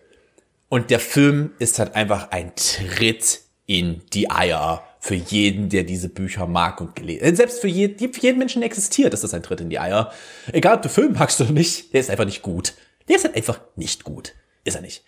[0.69, 6.09] Und der Film ist halt einfach ein Tritt in die Eier für jeden, der diese
[6.09, 7.23] Bücher mag und gelesen.
[7.23, 10.11] Äh, selbst für jeden, für jeden Menschen existiert, ist das ein Tritt in die Eier.
[10.51, 12.75] Egal, ob du Film magst oder nicht, der ist einfach nicht gut.
[13.07, 14.33] Der ist halt einfach nicht gut.
[14.63, 15.03] Ist er nicht.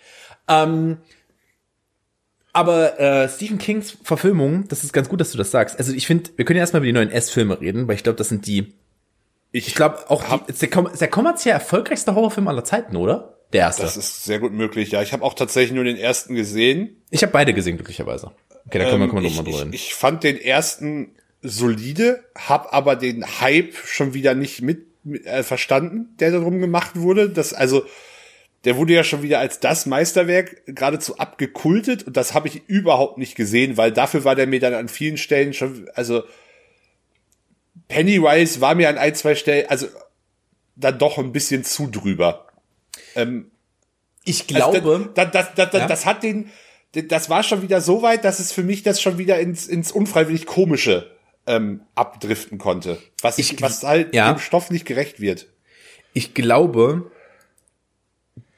[0.48, 0.98] Ähm,
[2.54, 5.78] aber äh, Stephen Kings Verfilmung, das ist ganz gut, dass du das sagst.
[5.78, 8.18] Also ich finde, wir können ja erstmal über die neuen S-Filme reden, weil ich glaube,
[8.18, 8.74] das sind die.
[9.52, 13.38] Ich, ich glaube auch, die, ist, der, ist der kommerziell erfolgreichste Horrorfilm aller Zeiten, oder?
[13.52, 13.84] Der erste.
[13.84, 15.02] Das ist sehr gut möglich, ja.
[15.02, 17.02] Ich habe auch tatsächlich nur den ersten gesehen.
[17.10, 18.32] Ich habe beide gesehen, glücklicherweise.
[18.68, 22.24] Okay, da können wir, können wir ähm, nochmal drüber Ich, ich fand den ersten solide,
[22.36, 27.30] hab aber den Hype schon wieder nicht mit äh, verstanden, der darum gemacht wurde.
[27.30, 27.86] Das also
[28.66, 33.20] der wurde ja schon wieder als das Meisterwerk geradezu abgekultet und das habe ich überhaupt
[33.20, 36.24] nicht gesehen, weil dafür war der mir dann an vielen Stellen schon, also
[37.88, 39.88] Pennywise war mir an ein, zwei Stellen, also
[40.76, 42.48] dann doch ein bisschen zu drüber.
[43.16, 43.52] Ähm,
[44.24, 45.88] ich glaube, also das, das, das, das, ja?
[45.88, 46.50] das hat den,
[46.94, 49.92] das war schon wieder so weit, dass es für mich das schon wieder ins, ins
[49.92, 51.15] unfreiwillig komische
[51.48, 54.32] ähm, abdriften konnte, was ich, was halt ja.
[54.32, 55.48] dem Stoff nicht gerecht wird.
[56.14, 57.12] Ich glaube,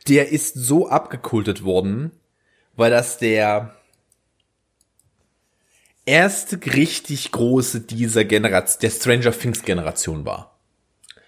[0.07, 2.11] der ist so abgekultet worden,
[2.75, 3.75] weil das der
[6.05, 10.57] erste richtig große dieser Generation, der Stranger Things Generation war.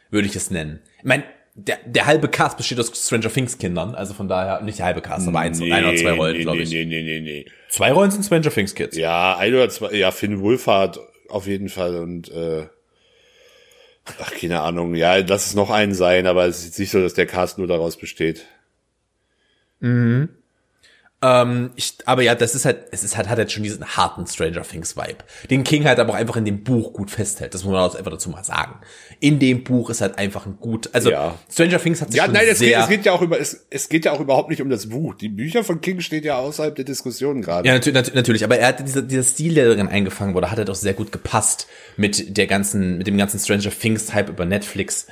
[0.09, 0.79] Würde ich es nennen.
[0.99, 4.79] Ich meine, der, der halbe Cast besteht aus Stranger Things Kindern, also von daher nicht
[4.79, 6.69] der halbe Cast, aber eins, nee, einer oder zwei Rollen, nee, glaube ich.
[6.69, 7.45] Nee, nee, nee, nee.
[7.69, 8.95] Zwei Rollen sind Stranger Things Kids.
[8.95, 12.67] Ja, ein oder zwei, ja, Finn Wolfhard auf jeden Fall und äh,
[14.19, 17.13] ach, keine Ahnung, ja, lass es noch einen sein, aber es ist nicht so, dass
[17.13, 18.45] der Cast nur daraus besteht.
[19.79, 20.29] Mhm.
[21.21, 24.25] Ähm, ich, aber ja, das ist halt, es ist halt, hat halt schon diesen harten
[24.25, 25.17] Stranger Things Vibe.
[25.49, 27.53] Den King halt aber auch einfach in dem Buch gut festhält.
[27.53, 28.79] Das muss man auch einfach dazu mal sagen.
[29.19, 31.35] In dem Buch ist halt einfach ein gut, also ja.
[31.51, 32.69] Stranger Things hat sich ja, schon nein, es sehr...
[32.69, 34.87] Geht, es geht ja auch über, es, es geht ja auch überhaupt nicht um das
[34.87, 35.13] Buch.
[35.13, 37.67] Die Bücher von King stehen ja außerhalb der Diskussion gerade.
[37.67, 40.69] Ja, natürlich, natürlich, aber er hat dieser, dieser Stil, der darin eingefangen wurde, hat halt
[40.69, 45.07] auch sehr gut gepasst mit der ganzen, mit dem ganzen Stranger Things Hype über Netflix.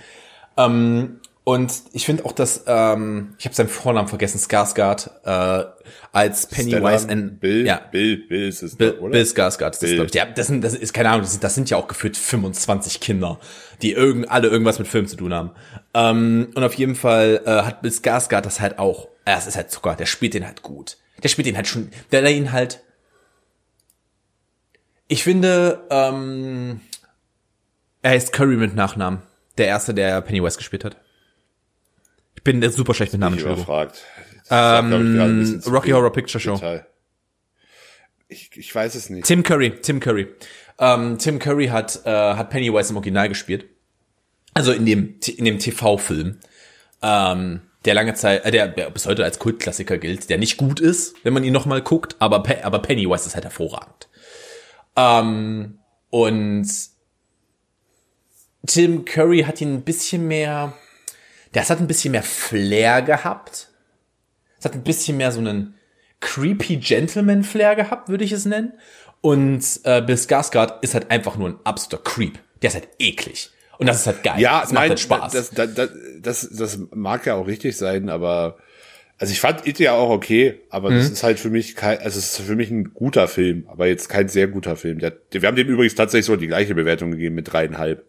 [0.56, 5.66] Ähm, und ich finde auch, dass, ähm, ich habe seinen Vornamen vergessen, Skarsgård, äh,
[6.12, 9.12] als Pennywise and Bill, ja, Bill, Bill ist es, Bill, oder?
[9.12, 10.04] Bill Skarsgård, das, Bill.
[10.04, 12.18] Ich, ja, das, sind, das ist keine Ahnung, das sind, das sind ja auch gefühlt
[12.18, 13.40] 25 Kinder,
[13.82, 15.52] die irgend, alle irgendwas mit Film zu tun haben.
[15.94, 19.56] Ähm, und auf jeden Fall äh, hat Bill Skarsgård das halt auch, äh, es ist
[19.56, 20.98] halt Zucker, der spielt den halt gut.
[21.24, 22.82] Der spielt den halt schon, der, der ihn halt,
[25.08, 26.82] ich finde, ähm,
[28.02, 29.22] er heißt Curry mit Nachnamen,
[29.58, 30.98] der erste, der Pennywise gespielt hat
[32.48, 33.38] bin super schlecht mit Namen.
[33.38, 34.02] Überfragt.
[34.50, 36.60] Ähm, Rocky Horror Picture Show.
[38.30, 39.26] Ich, ich weiß es nicht.
[39.26, 40.28] Tim Curry, Tim Curry.
[40.80, 43.66] Ähm, Tim Curry hat, äh, hat Pennywise im Original gespielt.
[44.54, 46.40] Also in dem, in dem TV-Film.
[47.02, 50.80] Ähm, der lange Zeit, äh, der, der bis heute als Kultklassiker gilt, der nicht gut
[50.80, 54.08] ist, wenn man ihn nochmal guckt, aber, aber Pennywise ist halt hervorragend.
[54.96, 55.80] Ähm,
[56.10, 56.68] und
[58.66, 60.74] Tim Curry hat ihn ein bisschen mehr,
[61.58, 63.70] das hat ein bisschen mehr Flair gehabt.
[64.60, 65.76] Es hat ein bisschen mehr so einen
[66.20, 68.74] creepy Gentleman-Flair gehabt, würde ich es nennen.
[69.22, 72.40] Und äh, Bill Skarsgård ist halt einfach nur ein absoluter Creep.
[72.62, 73.50] Der ist halt eklig.
[73.78, 74.40] Und das ist halt geil.
[74.40, 75.34] Ja, das macht halt Spaß.
[75.34, 75.90] Das, das, das,
[76.22, 78.58] das, das mag ja auch richtig sein, aber
[79.20, 80.98] also ich fand It ja auch okay, aber mhm.
[80.98, 83.88] das ist halt für mich kein, also es ist für mich ein guter Film, aber
[83.88, 85.00] jetzt kein sehr guter Film.
[85.00, 88.06] Der, wir haben dem übrigens tatsächlich so die gleiche Bewertung gegeben mit dreieinhalb.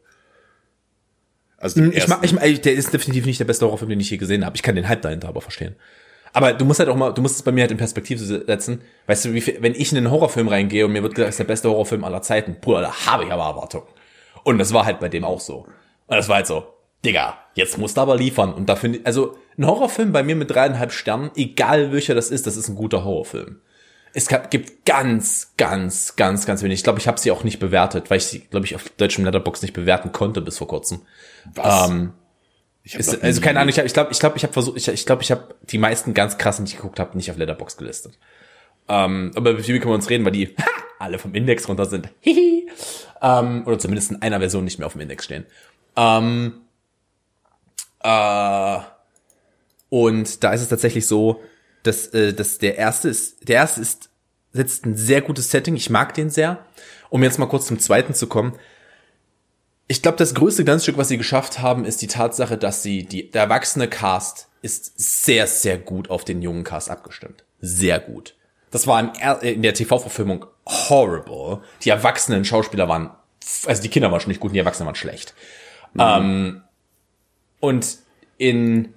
[1.59, 4.11] Also hm, ich mag, ich mag, der ist definitiv nicht der beste Horrorfilm, den ich
[4.11, 4.57] je gesehen habe.
[4.57, 5.77] Ich kann den Hype dahinter aber verstehen.
[6.33, 8.83] Aber du musst halt auch mal, du musst es bei mir halt in Perspektive setzen.
[9.07, 11.35] Weißt du, wie viel, wenn ich in einen Horrorfilm reingehe und mir wird gesagt, das
[11.35, 13.87] ist der beste Horrorfilm aller Zeiten, Bruder, da habe ich aber Erwartungen.
[14.45, 15.67] Und das war halt bei dem auch so.
[16.07, 18.53] Und das war halt so, Digga, jetzt musst du aber liefern.
[18.53, 22.31] Und da finde ich, also ein Horrorfilm bei mir mit dreieinhalb Sternen, egal welcher das
[22.31, 23.61] ist, das ist ein guter Horrorfilm.
[24.19, 26.81] Es gibt ganz, ganz, ganz, ganz wenig.
[26.81, 29.25] Ich glaube, ich habe sie auch nicht bewertet, weil ich sie, glaube ich, auf deutschem
[29.25, 31.03] Letterbox nicht bewerten konnte bis vor kurzem.
[31.55, 31.89] Was?
[31.89, 32.13] Ähm,
[32.83, 35.07] ist, also keine Ahnung, ich glaube, ich glaube, ich habe ich hab versucht, ich, ich
[35.07, 38.19] glaube, ich habe die meisten ganz krassen, die ich geguckt habe, nicht auf Letterbox gelistet.
[38.89, 40.67] Ähm, aber über wie können wir uns reden, weil die ha,
[40.99, 42.09] alle vom Index runter sind.
[42.21, 42.69] Hihi.
[43.23, 45.47] ähm, oder zumindest in einer Version nicht mehr auf dem Index stehen.
[45.95, 46.55] Ähm,
[48.01, 48.79] äh,
[49.91, 51.41] und da ist es tatsächlich so,
[51.89, 54.11] dass, äh, dass der erste ist, der erste ist,
[54.53, 55.75] setzt ein sehr gutes Setting.
[55.77, 56.65] Ich mag den sehr.
[57.11, 58.55] Um jetzt mal kurz zum zweiten zu kommen.
[59.87, 63.31] Ich glaube, das größte Glanzstück, was sie geschafft haben, ist die Tatsache, dass sie die,
[63.31, 64.93] der erwachsene Cast ist
[65.25, 67.45] sehr, sehr gut auf den jungen Cast abgestimmt.
[67.61, 68.35] Sehr gut.
[68.71, 71.63] Das war im, in der TV-Verfilmung horrible.
[71.83, 73.11] Die erwachsenen Schauspieler waren,
[73.65, 75.35] also die Kinder waren schon nicht gut und die Erwachsenen waren schlecht.
[75.99, 76.63] Ähm,
[77.61, 77.99] und
[78.37, 78.93] in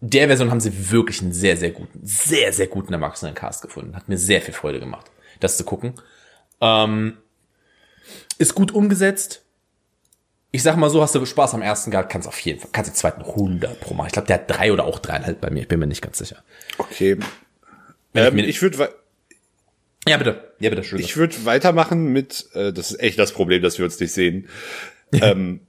[0.00, 3.94] der Version haben sie wirklich einen sehr, sehr guten, sehr, sehr guten Erwachsenen-Cast gefunden.
[3.96, 5.10] Hat mir sehr viel Freude gemacht,
[5.40, 5.94] das zu gucken.
[6.60, 7.18] Ähm,
[8.38, 9.42] ist gut umgesetzt.
[10.52, 12.90] Ich sag mal so, hast du Spaß am ersten gehabt, kannst auf jeden Fall, kannst
[12.90, 14.08] den zweiten 100 pro machen.
[14.08, 15.60] Ich glaube, der hat drei oder auch dreieinhalb bei mir.
[15.62, 16.42] Ich bin mir nicht ganz sicher.
[16.78, 17.18] Okay.
[18.12, 18.88] Ich Ähm, mir- ich würde
[20.08, 20.54] Ja, bitte.
[20.58, 21.08] Ja, bitte, Entschuldigung.
[21.08, 24.48] ich würd weitermachen mit, äh, das ist echt das Problem, dass wir uns nicht sehen.
[25.12, 25.60] ähm,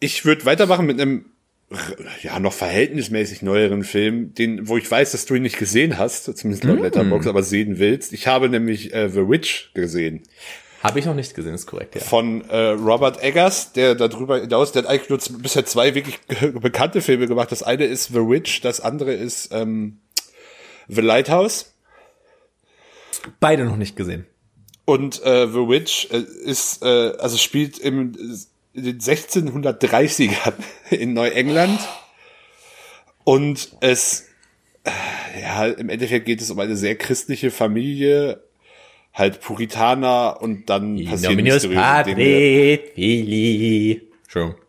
[0.00, 1.30] ich würde weitermachen mit einem
[2.22, 6.24] ja noch verhältnismäßig neueren Film, den, wo ich weiß, dass du ihn nicht gesehen hast,
[6.36, 8.12] zumindest laut Letterboxd, aber sehen willst.
[8.12, 10.22] Ich habe nämlich äh, The Witch gesehen
[10.82, 12.00] Habe ich noch nicht gesehen, ist korrekt, ja.
[12.00, 16.20] von äh, Robert Eggers, der darüber hinaus, der hat eigentlich nur bisher zwei wirklich
[16.60, 17.50] bekannte Filme gemacht.
[17.50, 19.98] Das eine ist The Witch, das andere ist ähm,
[20.86, 21.72] The Lighthouse.
[23.40, 24.24] Beide noch nicht gesehen.
[24.84, 28.12] Und äh, The Witch äh, ist, äh, also spielt im,
[28.76, 30.52] in den 1630ern
[30.90, 31.80] in Neuengland.
[33.24, 34.26] Und es,
[34.84, 38.42] äh, ja, im Endeffekt geht es um eine sehr christliche Familie,
[39.12, 42.16] halt Puritaner und dann passieren mysteriöse Dinge.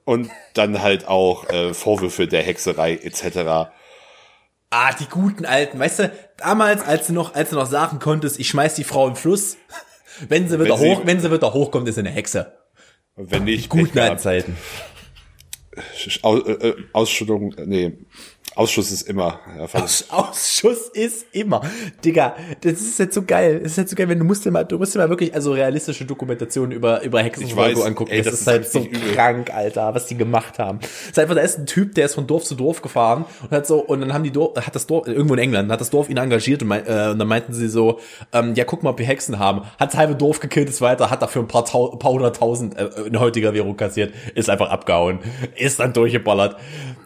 [0.06, 3.70] Und dann halt auch äh, Vorwürfe der Hexerei etc.
[4.70, 8.40] Ah, die guten alten, weißt du, damals, als du noch, als du noch sagen konntest,
[8.40, 9.58] ich schmeiß die Frau im Fluss,
[10.30, 12.57] wenn sie wieder Wenn sie- hoch, wenn sie wieder hochkommt, ist sie eine Hexe.
[13.18, 14.56] Und wenn nicht, Guten Zeiten.
[16.22, 17.98] Aus, äh, äh, Ausschüttung, nee,
[18.58, 19.40] Ausschuss ist immer.
[19.74, 21.62] Aus, Ausschuss ist immer.
[22.04, 23.60] Digga, das ist jetzt so geil.
[23.62, 25.34] Das ist jetzt so geil, wenn du musst dir mal, du musst dir mal wirklich
[25.36, 28.12] also realistische Dokumentationen über, über Hexenverfolgung weiß, angucken.
[28.12, 29.14] ey, das, das ist halt so übel.
[29.14, 30.80] krank, Alter, was die gemacht haben.
[30.80, 33.52] Das ist einfach, da ist ein Typ, der ist von Dorf zu Dorf gefahren und
[33.52, 35.92] hat so, und dann haben die Dorf, hat das Dorf, irgendwo in England, hat das
[35.92, 38.00] Dorf ihn engagiert und, mein, äh, und dann meinten sie so,
[38.34, 39.62] ähm, ja, guck mal, ob wir Hexen haben.
[39.80, 42.90] Hat das halbe Dorf gekillt, ist weiter, hat dafür ein paar, Tau paar hunderttausend äh,
[43.06, 45.20] in heutiger Währung kassiert, ist einfach abgehauen,
[45.56, 46.58] ist dann durchgeballert.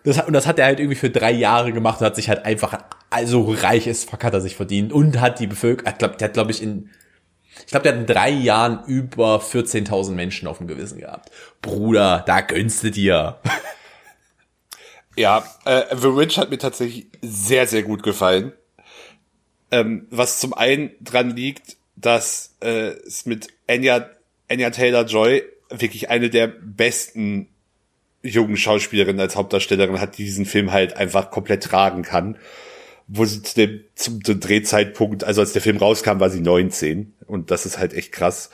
[0.05, 2.45] Das, und das hat er halt irgendwie für drei Jahre gemacht und hat sich halt
[2.45, 2.77] einfach,
[3.09, 6.51] also reich fuck hat er sich verdient und hat die Bevölkerung, glaub, der hat glaube
[6.51, 6.89] ich in,
[7.59, 11.31] ich glaube, der hat in drei Jahren über 14.000 Menschen auf dem Gewissen gehabt.
[11.61, 13.39] Bruder, da gönnst du dir.
[15.17, 18.53] Ja, äh, The Witch hat mir tatsächlich sehr, sehr gut gefallen.
[19.69, 24.09] Ähm, was zum einen dran liegt, dass äh, es mit Anya,
[24.49, 27.49] Anya Taylor-Joy wirklich eine der besten
[28.23, 32.37] jungen Schauspielerinnen als Hauptdarstellerin hat, die diesen Film halt einfach komplett tragen kann.
[33.07, 37.13] Wo sie zu dem, zum, zum Drehzeitpunkt, also als der Film rauskam, war sie 19.
[37.27, 38.51] Und das ist halt echt krass.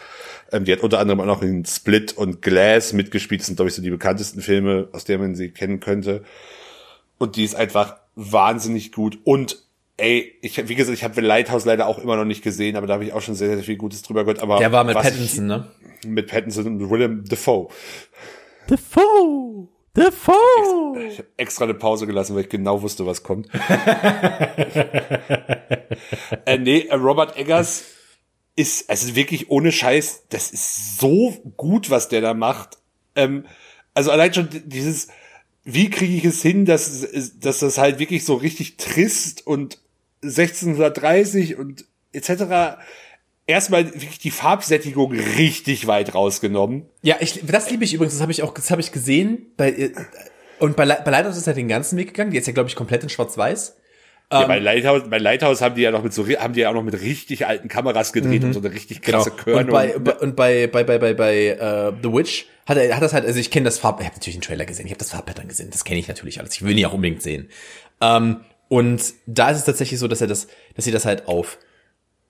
[0.52, 3.42] Ähm, die hat unter anderem auch noch in Split und Glass mitgespielt.
[3.42, 6.24] Das sind, glaube ich, so die bekanntesten Filme, aus denen man sie kennen könnte.
[7.18, 9.20] Und die ist einfach wahnsinnig gut.
[9.24, 9.64] Und
[9.98, 12.88] ey, ich, wie gesagt, ich habe The Lighthouse leider auch immer noch nicht gesehen, aber
[12.88, 14.42] da habe ich auch schon sehr, sehr viel Gutes drüber gehört.
[14.42, 15.68] Aber Der war mit Pattinson, ne?
[16.02, 17.70] Ich, mit Pattinson und Willem Dafoe.
[18.70, 19.70] The Foe!
[19.96, 21.08] The Foe!
[21.08, 23.48] Ich habe extra eine Pause gelassen, weil ich genau wusste, was kommt.
[26.46, 27.86] äh, nee, äh, Robert Eggers
[28.58, 32.78] ist, also wirklich ohne Scheiß, das ist so gut, was der da macht.
[33.16, 33.46] Ähm,
[33.94, 35.08] also allein schon dieses,
[35.64, 37.08] wie kriege ich es hin, dass,
[37.40, 39.80] dass das halt wirklich so richtig trist und
[40.24, 42.80] 1630 und etc.
[43.48, 46.86] Erstmal wirklich die Farbsättigung richtig weit rausgenommen.
[47.02, 49.48] Ja, ich, das liebe ich übrigens, das habe ich auch, das habe ich gesehen.
[49.56, 49.92] Bei, äh,
[50.60, 52.32] und bei, bei Lighthouse ist er den ganzen Weg gegangen.
[52.32, 53.78] Die ist ja, glaube ich, komplett in Schwarz-Weiß.
[54.30, 56.74] Ja, bei Lighthouse, bei Lighthouse haben die ja noch mit so, haben die ja auch
[56.74, 59.60] noch mit richtig alten Kameras gedreht und so eine richtig krasse Genau.
[59.60, 59.72] Und Körnung.
[59.72, 63.14] bei, bei, und bei, bei, bei, bei, bei äh, The Witch hat er hat das
[63.14, 65.12] halt, also ich kenne das Farb, ich habe natürlich den Trailer gesehen, ich habe das
[65.12, 66.54] Farbpattern gesehen, das kenne ich natürlich alles.
[66.56, 67.48] Ich will ihn ja auch unbedingt sehen.
[68.02, 71.58] Ähm, und da ist es tatsächlich so, dass er das, dass sie das halt auf,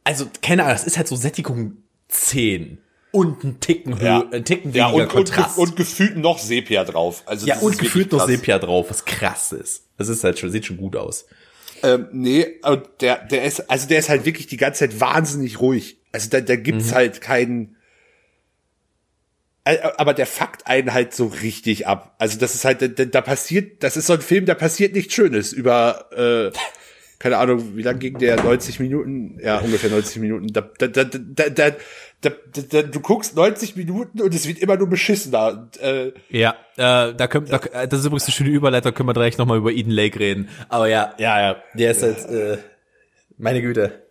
[0.08, 1.74] also keine Ahnung, das ist halt so Sättigung
[2.08, 2.78] 10
[3.12, 5.58] und ein Ticken ja, ein Ticken ja weniger und, und, Kontrast.
[5.58, 7.24] und gefühlt noch Sepia drauf.
[7.26, 8.26] Also ja, und gefühlt noch.
[8.26, 9.84] Sepia drauf, was krass ist.
[9.98, 11.26] Das ist halt schon, sieht schon gut aus.
[11.84, 15.60] Ähm, nee, und der, der ist, also der ist halt wirklich die ganze Zeit wahnsinnig
[15.60, 15.98] ruhig.
[16.14, 17.76] Also da, da gibt's halt keinen,
[19.66, 22.16] Äh, aber der fuckt einen halt so richtig ab.
[22.20, 25.14] Also das ist halt, da, da passiert, das ist so ein Film, da passiert nichts
[25.14, 26.58] Schönes über, äh,
[27.20, 28.36] keine Ahnung, wie lang ging der?
[28.44, 29.40] 90 Minuten?
[29.42, 30.48] Ja, ungefähr 90 Minuten.
[30.54, 31.72] Da, da, da, da, da,
[32.22, 32.30] da,
[32.70, 35.48] da, du guckst 90 Minuten und es wird immer nur beschissener.
[35.50, 39.10] Und, äh, ja, äh, da können, da, äh, das ist übrigens eine schöne Überleitung, können
[39.10, 40.50] wir direkt nochmal über Eden Lake reden.
[40.70, 42.58] Aber ja, ja, ja, der ist halt, äh,
[43.38, 44.04] meine Güte.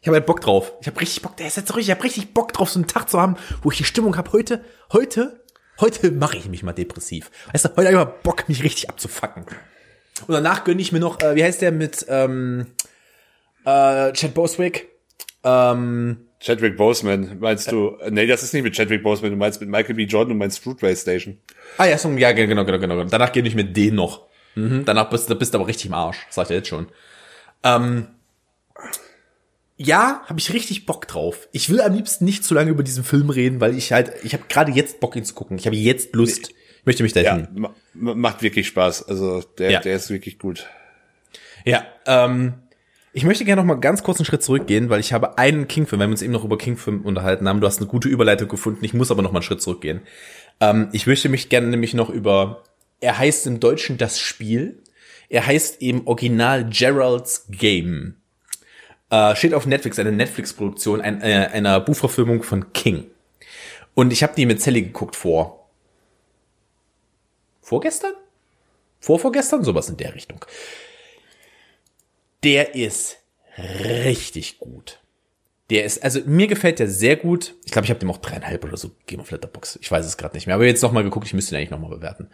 [0.00, 0.72] Ich habe halt Bock drauf.
[0.82, 2.78] Ich habe richtig Bock, der ist jetzt so richtig, ich habe richtig Bock drauf, so
[2.78, 4.30] einen Tag zu haben, wo ich die Stimmung habe.
[4.32, 5.40] Heute, heute,
[5.80, 7.30] heute mache ich mich mal depressiv.
[7.52, 9.46] Weißt du, heute habe ich mal Bock, mich richtig abzufacken.
[10.26, 12.66] Und danach gönne ich mir noch, äh, wie heißt der mit ähm,
[13.64, 14.88] äh, Chad Boswick?
[15.44, 17.96] Ähm, Chadwick Boseman, meinst du?
[18.00, 20.04] Äh, nee, das ist nicht mit Chadwick Boseman, du meinst mit Michael B.
[20.04, 21.38] Jordan und meinst Fruitvale Station.
[21.78, 23.04] ah ja, so, ja, genau, genau, genau.
[23.04, 24.26] Danach gönne ich mir den noch.
[24.54, 26.88] Mhm, danach bist du bist du aber richtig im Arsch, sagt er jetzt schon.
[27.62, 28.08] Ähm,
[29.76, 31.48] ja, habe ich richtig Bock drauf.
[31.52, 34.34] Ich will am liebsten nicht zu lange über diesen Film reden, weil ich halt, ich
[34.34, 35.58] habe gerade jetzt Bock, ihn zu gucken.
[35.58, 36.52] Ich habe jetzt Lust.
[36.84, 37.48] Möchte mich da Ja,
[37.94, 39.08] macht wirklich Spaß.
[39.08, 39.80] Also der, Ja.
[39.80, 40.66] der ist wirklich gut.
[41.64, 42.54] Ja, ähm,
[43.12, 46.00] ich möchte gerne noch mal ganz kurz einen Schritt zurückgehen, weil ich habe einen King-Film,
[46.00, 47.60] weil wir uns eben noch über King-Film unterhalten haben.
[47.60, 48.84] Du hast eine gute Überleitung gefunden.
[48.84, 50.00] Ich muss aber noch mal einen Schritt zurückgehen.
[50.60, 52.64] Ähm, ich möchte mich gerne nämlich noch über,
[53.00, 54.82] er heißt im Deutschen das Spiel.
[55.28, 58.16] Er heißt eben Original Gerald's Game.
[59.10, 63.04] Äh, steht auf Netflix, eine Netflix-Produktion ein, äh, einer Buchverfilmung von King.
[63.94, 65.63] Und ich habe die mit Sally geguckt vor.
[67.64, 68.12] Vorgestern?
[69.00, 69.64] Vorvorgestern?
[69.64, 70.44] Sowas in der Richtung.
[72.42, 73.16] Der ist
[73.58, 75.00] richtig gut.
[75.70, 77.54] Der ist, also mir gefällt der sehr gut.
[77.64, 79.78] Ich glaube, ich habe dem auch dreieinhalb oder so gegeben auf Letterbox.
[79.80, 80.56] Ich weiß es gerade nicht mehr.
[80.56, 82.28] Aber jetzt noch mal geguckt, ich müsste ihn eigentlich noch mal bewerten.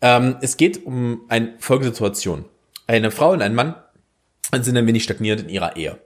[0.00, 2.44] Ähm, es geht um eine folgende Situation.
[2.86, 3.74] Eine Frau und ein Mann
[4.52, 5.98] sind ein wenig stagniert in ihrer Ehe.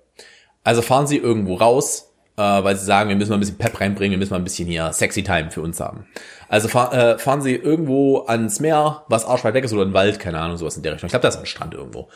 [0.65, 2.08] Also fahren sie irgendwo raus,
[2.38, 4.44] äh, weil sie sagen, wir müssen mal ein bisschen Pep reinbringen, wir müssen mal ein
[4.44, 6.07] bisschen hier sexy Time für uns haben.
[6.48, 9.94] Also fahr, äh, fahren sie irgendwo ans Meer, was arschweit weg ist, oder in den
[9.94, 11.09] Wald, keine Ahnung, sowas in der Richtung.
[11.09, 12.09] Ich glaube, da ist ein Strand irgendwo.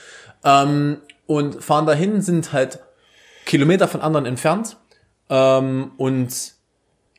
[0.44, 2.78] Ähm, und fahren dahin, sind halt
[3.46, 4.76] Kilometer von anderen entfernt.
[5.28, 6.52] Ähm, und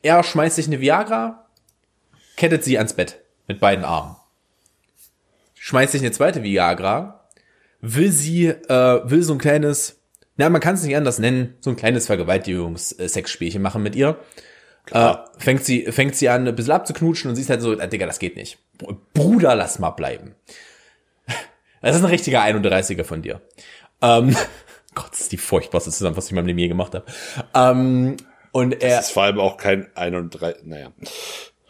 [0.02, 1.46] er schmeißt sich eine Viagra,
[2.36, 4.16] kettet sie ans Bett mit beiden Armen.
[5.56, 7.28] Schmeißt sich eine zweite Viagra,
[7.82, 10.00] will sie, äh, will so ein kleines,
[10.36, 14.18] na, man kann es nicht anders nennen, so ein kleines Vergewaltigungs-Sexspielchen machen mit ihr.
[14.90, 17.88] Äh, fängt sie, fängt sie an, ein bisschen abzuknutschen und sie ist halt so, äh,
[17.88, 18.58] Digga, das geht nicht.
[19.14, 20.34] Bruder, lass mal bleiben.
[21.80, 23.42] Das ist ein richtiger 31er von dir.
[24.00, 24.34] Ähm,
[24.94, 27.04] Gott, das ist die furchtbarste Zusammenfassung, die ich in meinem Leben je gemacht habe.
[27.52, 28.16] Ähm,
[28.52, 30.92] und er, Das ist vor allem auch kein 31, naja.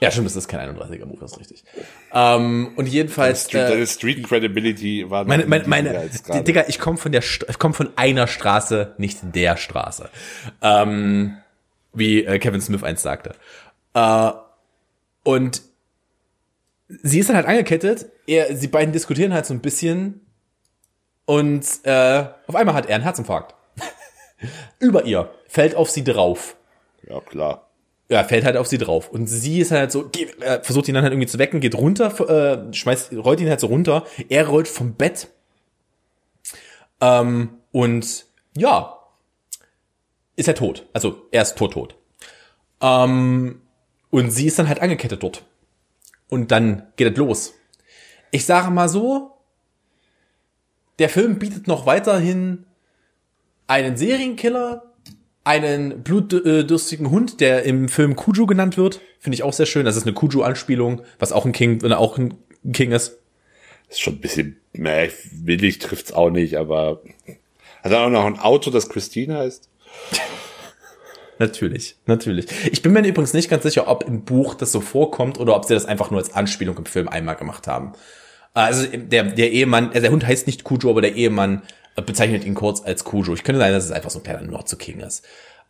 [0.05, 1.65] Ja, stimmt, das ist kein 31er Move, das ist richtig.
[2.13, 6.45] Ähm, und jedenfalls, Street, äh, deine Street Credibility war meine, meine, meine gerade.
[6.45, 10.09] Digga, ich komme von der, ich komme von einer Straße, nicht der Straße.
[10.63, 11.39] Ähm,
[11.93, 13.35] wie äh, Kevin Smith einst sagte.
[13.95, 14.31] Äh,
[15.23, 15.63] und
[16.89, 20.21] sie ist dann halt angekettet, er, sie beiden diskutieren halt so ein bisschen
[21.25, 23.55] und äh, auf einmal hat er einen Herzinfarkt.
[24.79, 26.57] Über ihr, fällt auf sie drauf.
[27.09, 27.64] Ja, klar.
[28.09, 29.09] Ja, fällt halt auf sie drauf.
[29.09, 31.75] Und sie ist halt so, geh, äh, versucht ihn dann halt irgendwie zu wecken, geht
[31.75, 34.05] runter, äh, schmeißt, rollt ihn halt so runter.
[34.29, 35.29] Er rollt vom Bett.
[37.01, 38.99] Ähm, und ja,
[40.37, 40.87] ist er tot.
[40.93, 41.97] Also er ist tot, tot.
[42.81, 43.63] Ähm,
[44.11, 45.45] und sie ist dann halt angekettet dort.
[46.29, 47.55] Und dann geht es los.
[48.31, 49.33] Ich sage mal so,
[50.99, 52.67] der Film bietet noch weiterhin
[53.67, 54.94] einen Serienkiller,
[55.45, 59.01] einen blutdürstigen Hund, der im Film Cujo genannt wird.
[59.21, 59.85] Finde ich auch sehr schön.
[59.85, 62.35] Das ist eine Cujo-Anspielung, was auch ein King, er auch ein
[62.73, 63.19] King ist.
[63.91, 67.03] Ist schon ein bisschen, nee, willig trifft's auch nicht, aber
[67.83, 69.69] hat er auch noch ein Auto, das Christine heißt?
[71.41, 72.47] Natürlich, natürlich.
[72.71, 75.65] Ich bin mir übrigens nicht ganz sicher, ob im Buch das so vorkommt oder ob
[75.65, 77.93] sie das einfach nur als Anspielung im Film einmal gemacht haben.
[78.53, 81.67] Also der, der Ehemann, also der Hund heißt nicht Cujo, aber der Ehemann äh,
[82.03, 83.35] bezeichnet ihn kurz als Cujo.
[83.35, 85.25] Ich könnte sein, dass es einfach so ein kleiner Nordzu-King ist.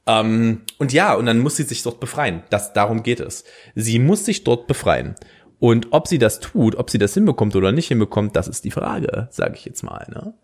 [0.07, 2.43] Ähm, und ja, und dann muss sie sich dort befreien.
[2.51, 3.45] Das, darum geht es.
[3.75, 5.15] Sie muss sich dort befreien.
[5.61, 8.71] Und ob sie das tut, ob sie das hinbekommt oder nicht hinbekommt, das ist die
[8.71, 10.07] Frage, sage ich jetzt mal.
[10.11, 10.35] Ne?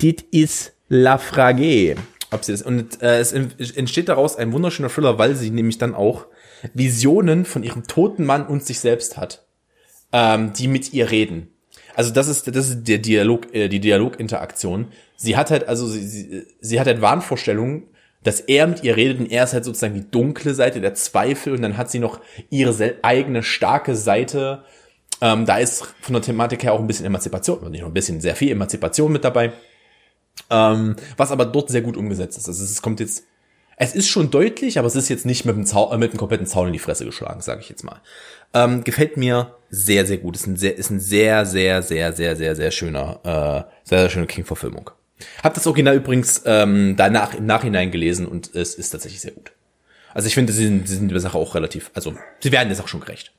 [0.00, 1.96] Dit ist la frage.
[2.32, 5.94] Ob sie das, und äh, es entsteht daraus ein wunderschöner Thriller, weil sie nämlich dann
[5.94, 6.26] auch
[6.74, 9.46] Visionen von ihrem toten Mann und sich selbst hat,
[10.12, 11.52] ähm, die mit ihr reden.
[11.96, 14.88] Also das ist das ist der Dialog, äh, die Dialoginteraktion.
[15.16, 17.84] Sie hat halt also sie, sie, sie hat halt Wahnvorstellungen,
[18.22, 21.54] dass er mit ihr redet und er ist halt sozusagen die dunkle Seite der Zweifel
[21.54, 22.20] und dann hat sie noch
[22.50, 24.62] ihre eigene starke Seite.
[25.22, 28.20] Ähm, da ist von der Thematik her auch ein bisschen Emanzipation, nicht nur ein bisschen,
[28.20, 29.54] sehr viel Emanzipation mit dabei.
[30.50, 32.46] Ähm, was aber dort sehr gut umgesetzt ist.
[32.46, 33.24] Also es kommt jetzt,
[33.76, 36.18] es ist schon deutlich, aber es ist jetzt nicht mit dem, Zau äh, mit dem
[36.18, 38.00] kompletten Zaun in die Fresse geschlagen, sage ich jetzt mal.
[38.54, 40.34] Ähm, gefällt mir sehr, sehr gut.
[40.36, 44.10] Ist ein sehr, ist ein sehr, sehr, sehr, sehr, sehr, sehr schöner, äh, sehr, sehr
[44.10, 44.90] schöne King-Verfilmung.
[45.42, 49.52] Hab das Original übrigens ähm, danach im Nachhinein gelesen und es ist tatsächlich sehr gut.
[50.14, 52.76] Also ich finde, sie sind, sie sind der Sache auch relativ, also sie werden der
[52.76, 53.32] Sache schon gerecht.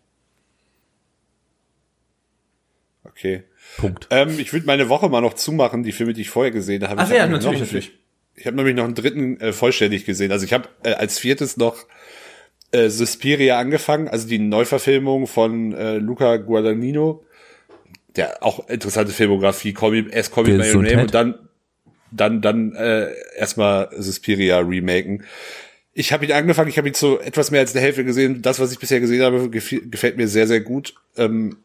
[3.04, 3.44] Okay.
[3.78, 4.08] Punkt.
[4.12, 7.02] Ähm, ich würde meine Woche mal noch zumachen, die Filme, die ich vorher gesehen habe.
[7.02, 7.92] Ach Ich ja, hab natürlich, natürlich.
[8.38, 10.32] Ich habe nämlich noch einen dritten äh, vollständig gesehen.
[10.32, 11.86] Also ich habe äh, als viertes noch
[12.72, 17.24] äh, Suspiria angefangen, also die Neuverfilmung von äh, Luca Guadagnino.
[18.16, 21.36] der auch interessante Filmografie, Me, erst By Your Name und dann,
[22.12, 25.24] dann, dann äh, erstmal Suspiria remaken.
[25.94, 28.44] Ich habe ihn angefangen, ich habe ihn zu etwas mehr als der Hälfte gesehen.
[28.44, 30.94] Das, was ich bisher gesehen habe, gefällt mir sehr, sehr gut.
[31.18, 31.58] Ähm,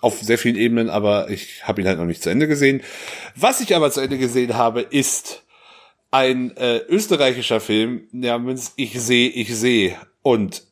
[0.00, 2.82] auf sehr vielen Ebenen, aber ich habe ihn halt noch nicht zu Ende gesehen.
[3.36, 5.43] Was ich aber zu Ende gesehen habe, ist
[6.14, 9.96] ein äh, österreichischer Film namens Ich sehe, ich sehe.
[10.22, 10.62] Und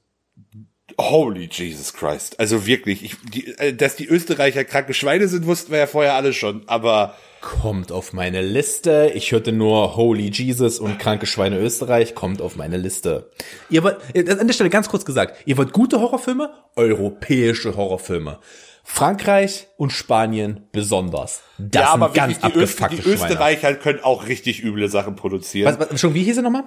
[1.00, 2.38] holy Jesus Christ.
[2.38, 6.14] Also wirklich, ich, die, äh, dass die Österreicher kranke Schweine sind, wussten wir ja vorher
[6.14, 9.10] alle schon, aber kommt auf meine Liste.
[9.16, 13.28] Ich hörte nur Holy Jesus und kranke Schweine Österreich kommt auf meine Liste.
[13.68, 16.50] Ihr wollt, äh, an der Stelle ganz kurz gesagt, ihr wollt gute Horrorfilme?
[16.76, 18.38] Europäische Horrorfilme.
[18.84, 21.42] Frankreich und Spanien besonders.
[21.58, 25.76] Das ja, aber ganz die, abgefuckte Öst, die Österreicher können auch richtig üble Sachen produzieren.
[25.78, 26.64] Was, was, schon, wie hieß er nochmal?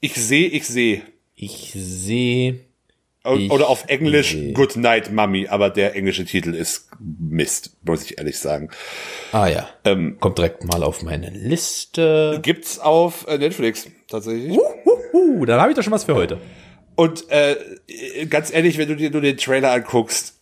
[0.00, 1.02] Ich sehe, ich sehe.
[1.34, 2.60] Ich sehe.
[3.22, 4.52] Oder auf Englisch seh.
[4.52, 8.70] Good Night Mummy, aber der englische Titel ist Mist, muss ich ehrlich sagen.
[9.32, 9.68] Ah ja.
[9.84, 12.40] Ähm, Kommt direkt mal auf meine Liste.
[12.42, 14.56] Gibt's auf äh, Netflix tatsächlich.
[14.56, 16.38] Uh, uh, uh, dann habe ich doch schon was für heute.
[16.96, 17.56] Und äh,
[18.28, 20.39] ganz ehrlich, wenn du dir nur den Trailer anguckst,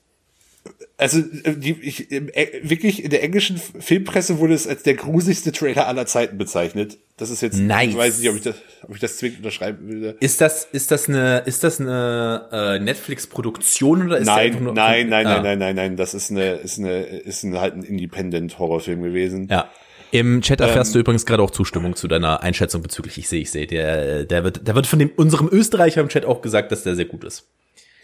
[0.98, 5.52] also äh, die, ich, äh, wirklich in der englischen Filmpresse wurde es als der gruseligste
[5.52, 6.98] Trailer aller Zeiten bezeichnet.
[7.16, 7.90] Das ist jetzt, nice.
[7.90, 10.16] ich weiß nicht, ob ich das, ob ich das zwingend unterschreiben will.
[10.18, 14.74] Ist das, ist das eine, ist das eine äh, Netflix-Produktion oder ist nein, das nur
[14.74, 15.34] nein, nein, ah.
[15.34, 19.46] nein, nein, nein, nein, das ist eine, ist eine, ist ein, halt ein Independent-Horrorfilm gewesen.
[19.48, 19.70] Ja.
[20.10, 23.42] Im Chat erfährst ähm, du übrigens gerade auch Zustimmung zu deiner Einschätzung bezüglich Ich sehe,
[23.42, 23.66] ich sehe.
[23.66, 26.96] Der, der wird, der wird von dem, unserem Österreicher im Chat auch gesagt, dass der
[26.96, 27.46] sehr gut ist.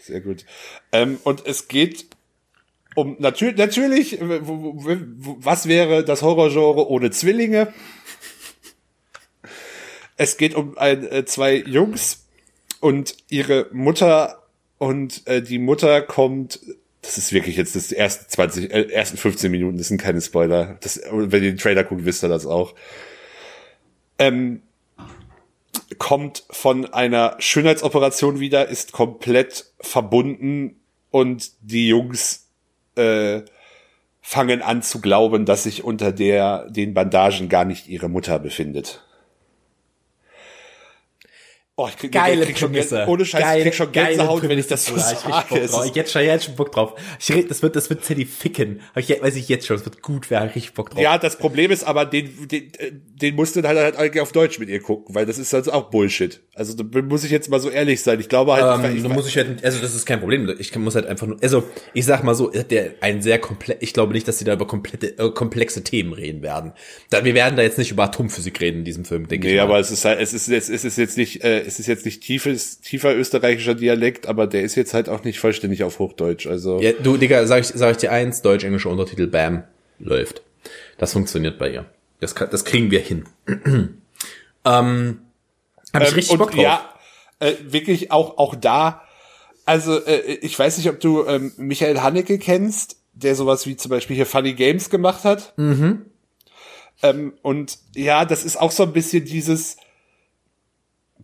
[0.01, 0.45] Sehr gut.
[0.91, 2.14] Ähm, und es geht
[2.95, 7.73] um natürlich, natürlich, was wäre das Horrorgenre ohne Zwillinge?
[10.17, 12.25] Es geht um ein, äh, zwei Jungs
[12.79, 14.43] und ihre Mutter
[14.77, 16.59] und äh, die Mutter kommt.
[17.01, 19.77] Das ist wirklich jetzt das erste 20, äh, ersten 15 Minuten.
[19.77, 20.77] Das sind keine Spoiler.
[20.81, 22.73] Das, wenn ihr den Trailer guckt, wisst ihr das auch.
[24.17, 24.61] Ähm,
[25.97, 30.79] kommt von einer Schönheitsoperation wieder, ist komplett verbunden
[31.11, 32.44] und die Jungs
[32.97, 33.41] äh,
[34.21, 39.04] fangen an zu glauben, dass sich unter der den Bandagen gar nicht ihre Mutter befindet.
[41.77, 43.05] Oh, ich krieg, geile krieg schon Prämisse.
[43.05, 45.17] ohne Scheiß, geile, ich krieg schon Gänsehaut, wenn ich das so sage.
[45.51, 46.93] Ich, ich jetzt schon jetzt schon Bock drauf.
[47.19, 48.79] Ich red, das wird, das wird Teddy ficken.
[48.95, 51.01] Ich, weiß ich jetzt schon, das wird gut, wäre richtig Bock drauf.
[51.01, 52.71] Ja, das Problem ist aber, den, den,
[53.21, 55.73] den musst du halt, halt eigentlich auf Deutsch mit ihr gucken, weil das ist also
[55.73, 56.39] auch Bullshit.
[56.53, 58.21] Also, da muss ich jetzt mal so ehrlich sein.
[58.21, 60.55] Ich glaube halt, ähm, ich, ich, muss ich halt, also, das ist kein Problem.
[60.57, 61.63] Ich muss halt einfach nur, also,
[61.93, 64.65] ich sag mal so, der, ein sehr komplett, ich glaube nicht, dass sie da über
[64.65, 66.71] komplette, äh, komplexe Themen reden werden.
[67.09, 69.57] Da, wir werden da jetzt nicht über Atomphysik reden in diesem Film, denke nee, ich.
[69.57, 72.05] Nee, aber es ist halt, es ist, es ist jetzt nicht, äh, es ist jetzt
[72.05, 75.99] nicht tief tiefes, tiefer österreichischer Dialekt, aber der ist jetzt halt auch nicht vollständig auf
[75.99, 76.47] Hochdeutsch.
[76.47, 79.63] Also ja, du, Digga, sag ich, sag ich dir eins, deutsch-englischer Untertitel, bam,
[79.99, 80.41] läuft.
[80.97, 81.85] Das funktioniert bei ihr.
[82.19, 83.25] Das, kann, das kriegen wir hin.
[84.65, 85.19] ähm,
[85.93, 86.61] Hab ich ähm, richtig Bock drauf.
[86.61, 86.93] Ja,
[87.39, 89.03] äh, wirklich auch, auch da.
[89.65, 93.89] Also, äh, ich weiß nicht, ob du ähm, Michael Haneke kennst, der sowas wie zum
[93.89, 95.53] Beispiel hier Funny Games gemacht hat.
[95.57, 96.05] Mhm.
[97.01, 99.77] Ähm, und ja, das ist auch so ein bisschen dieses,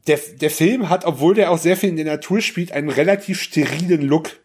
[0.08, 3.42] der, der Film hat, obwohl der auch sehr viel in der Natur spielt, einen relativ
[3.42, 4.40] sterilen Look.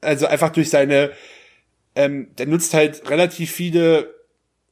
[0.00, 1.12] Also einfach durch seine,
[1.94, 4.14] ähm, der nutzt halt relativ viele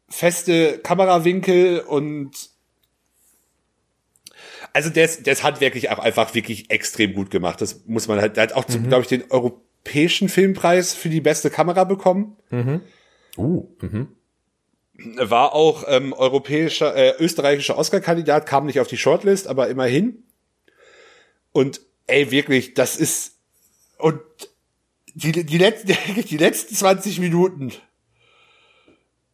[0.09, 2.31] feste Kamerawinkel und
[4.73, 7.61] also der ist, der ist handwerklich auch einfach wirklich extrem gut gemacht.
[7.61, 8.89] Das muss man halt, der hat auch, mhm.
[8.89, 12.37] glaube ich, den europäischen Filmpreis für die beste Kamera bekommen.
[12.51, 12.81] Mhm.
[13.37, 14.09] Uh, mhm
[14.97, 20.25] war auch ähm, europäischer, äh, österreichischer Oscar-Kandidat, kam nicht auf die Shortlist, aber immerhin.
[21.53, 23.35] Und ey, wirklich, das ist
[23.99, 24.21] und
[25.15, 25.97] die, die, letzten,
[26.29, 27.73] die letzten 20 Minuten.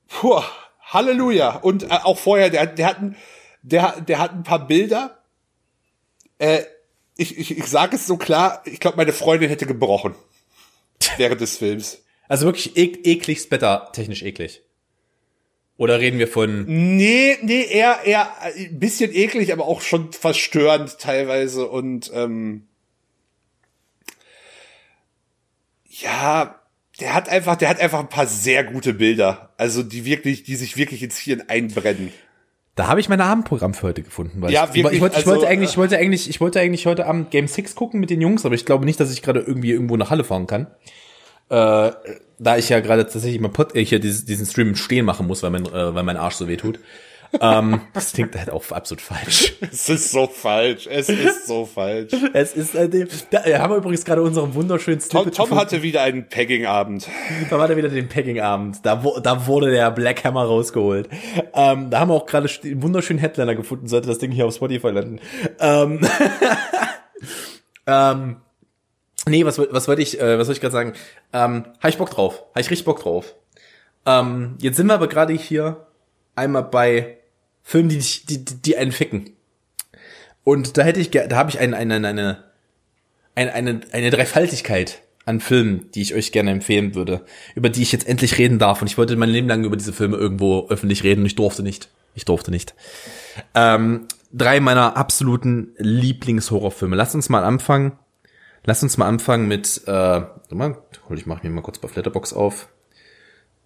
[0.09, 0.43] Puh,
[0.81, 1.57] Halleluja.
[1.57, 3.17] Und äh, auch vorher, der, der, hat ein,
[3.63, 5.23] der, der hat ein paar Bilder.
[6.39, 6.63] Äh,
[7.17, 10.15] ich, ich, ich sage es so klar, ich glaube, meine Freundin hätte gebrochen
[11.17, 12.03] während des Films.
[12.29, 14.63] Also wirklich ek ekligst Better, technisch eklig.
[15.81, 16.67] Oder reden wir von.
[16.67, 22.67] Nee, nee, eher, eher ein bisschen eklig, aber auch schon verstörend teilweise und ähm,
[25.89, 26.61] ja,
[27.01, 29.55] der hat einfach, der hat einfach ein paar sehr gute Bilder.
[29.57, 32.13] Also die wirklich, die sich wirklich ins Hirn einbrennen.
[32.75, 34.43] Da habe ich mein Abendprogramm für heute gefunden.
[34.43, 36.61] Weil ja, ich, wirklich, ich, wollte, also, ich wollte eigentlich, ich wollte eigentlich, ich wollte
[36.61, 39.23] eigentlich heute Abend Game 6 gucken mit den Jungs, aber ich glaube nicht, dass ich
[39.23, 40.67] gerade irgendwie irgendwo nach Halle fahren kann.
[41.51, 41.91] Äh,
[42.39, 45.51] da ich ja gerade tatsächlich mal Pod, äh, hier diesen Stream stehen machen muss, weil
[45.51, 46.79] mein, äh, weil mein Arsch so weh tut.
[47.41, 49.55] ähm, das klingt halt auch absolut falsch.
[49.61, 50.87] Es ist so falsch.
[50.89, 52.13] Es ist so falsch.
[52.33, 56.03] Es ist, äh, da äh, haben wir übrigens gerade unseren wunderschönen Tom, Tom hatte wieder
[56.03, 57.09] einen Pegging-Abend.
[57.51, 58.79] Da war da wieder den Packing-Abend.
[58.85, 61.09] Da, da wurde der Black Hammer rausgeholt.
[61.53, 64.55] Ähm, da haben wir auch gerade einen wunderschönen Headliner gefunden, sollte das Ding hier auf
[64.55, 65.21] Spotify landen.
[65.59, 66.01] Ähm,
[67.87, 68.37] ähm,
[69.29, 70.93] nee, was, was wollte ich, äh, was wollte ich gerade sagen?
[71.33, 72.45] Ähm, habe ich Bock drauf.
[72.51, 73.35] Habe ich richtig Bock drauf.
[74.07, 75.87] Ähm, jetzt sind wir aber gerade hier
[76.37, 77.19] einmal bei
[77.63, 79.31] Filmen, die, dich- die, die, einen ficken.
[80.45, 82.45] Und da hätte ich, da habe ich eine, eine, eine,
[83.35, 87.93] eine, eine, eine Dreifaltigkeit an Filmen, die ich euch gerne empfehlen würde, über die ich
[87.93, 88.81] jetzt endlich reden darf.
[88.81, 91.63] Und ich wollte mein Leben lang über diese Filme irgendwo öffentlich reden und ich durfte
[91.63, 91.91] nicht.
[92.15, 92.75] Ich durfte nicht.
[93.55, 96.97] Ähm, drei meiner absoluten Lieblingshorrorfilme.
[96.97, 97.93] Lasst uns mal anfangen.
[98.65, 100.77] Lasst uns mal anfangen mit, äh, warte mal,
[101.09, 102.69] hol ich mach mir mal kurz bei Flatterbox auf.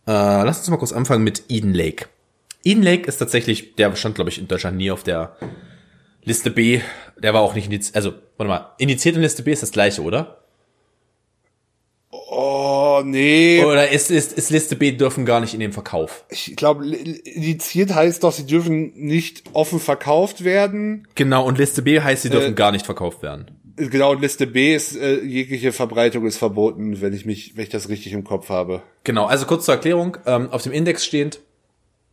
[0.07, 2.07] Äh, lasst uns mal kurz anfangen mit Eden Lake.
[2.63, 5.37] Eden Lake ist tatsächlich, der stand, glaube ich, in Deutschland nie auf der
[6.23, 6.81] Liste B.
[7.19, 10.03] Der war auch nicht indiziert, also, warte mal, indiziert in Liste B ist das gleiche,
[10.03, 10.39] oder?
[12.11, 13.63] Oh, nee.
[13.65, 16.25] Oder ist, ist, ist Liste B dürfen gar nicht in den Verkauf?
[16.31, 21.09] Ich glaube, indiziert heißt doch, sie dürfen nicht offen verkauft werden.
[21.17, 23.51] Genau, und Liste B heißt, sie dürfen Äh, gar nicht verkauft werden.
[23.77, 27.71] Genau, und Liste B ist, äh, jegliche Verbreitung ist verboten, wenn ich mich, wenn ich
[27.71, 28.83] das richtig im Kopf habe.
[29.03, 31.41] Genau, also kurz zur Erklärung, ähm, auf dem Index stehend,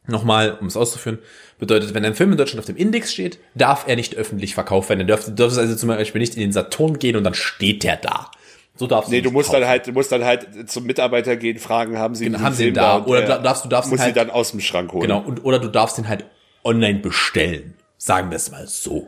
[0.07, 1.19] nochmal, um es auszuführen,
[1.59, 4.89] bedeutet, wenn ein Film in Deutschland auf dem Index steht, darf er nicht öffentlich verkauft
[4.89, 5.01] werden.
[5.01, 7.97] Er dürfte, dürfte also zum Beispiel nicht in den Saturn gehen und dann steht der
[7.97, 8.31] da.
[8.75, 9.61] So darfst Nee, nicht du musst kaufen.
[9.61, 12.69] dann halt, du musst dann halt zum Mitarbeiter gehen, fragen, haben sie Genau, haben sie
[12.69, 12.97] ihn da?
[12.97, 15.03] und Oder der darfst du- darfst ihn muss halt- sie dann aus dem Schrank holen.
[15.03, 16.25] Genau, und, oder du darfst den halt
[16.63, 17.75] online bestellen.
[17.99, 19.07] Sagen wir es mal so.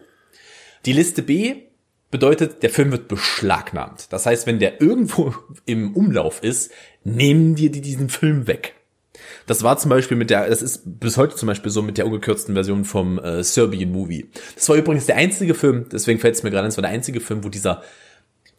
[0.85, 1.55] Die Liste B
[2.14, 4.14] bedeutet, der Film wird beschlagnahmt.
[4.14, 5.36] Das heißt, wenn der irgendwo
[5.66, 6.72] im Umlauf ist,
[7.03, 8.76] nehmen dir die diesen Film weg.
[9.45, 12.05] Das war zum Beispiel mit der, das ist bis heute zum Beispiel so mit der
[12.05, 14.30] ungekürzten Version vom äh, Serbian Movie.
[14.55, 16.91] Das war übrigens der einzige Film, deswegen fällt es mir gerade, ein, das war der
[16.91, 17.84] einzige Film, wo dieser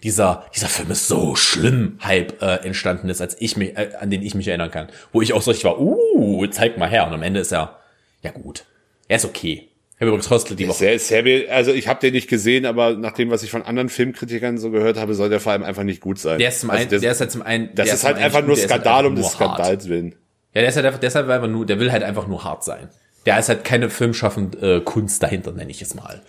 [0.02, 4.10] dieser, dieser Film ist so schlimm, Hype äh, entstanden ist, als ich mich, äh, an
[4.10, 4.88] den ich mich erinnern kann.
[5.12, 7.06] Wo ich auch so richtig war, uh, zeig mal her.
[7.06, 7.78] Und am Ende ist er,
[8.22, 8.66] ja gut,
[9.08, 9.70] er ist okay.
[9.96, 10.98] Habe übrigens Hostel die Woche.
[10.98, 13.88] Sehr, sehr, also ich habe den nicht gesehen, aber nach dem, was ich von anderen
[13.88, 16.38] Filmkritikern so gehört habe, soll der vor allem einfach nicht gut sein.
[16.38, 18.16] Der ist zum also einen, der, der ist halt zum einen, das der ist halt
[18.16, 19.30] einfach nur halt Skandal um des.
[19.30, 20.16] Skandals willen.
[20.52, 22.88] Ja, der ist halt einfach, deshalb einfach nur, der will halt einfach nur hart sein.
[23.26, 26.22] Der ist halt keine filmschaffend äh, Kunst dahinter, nenne ich es mal.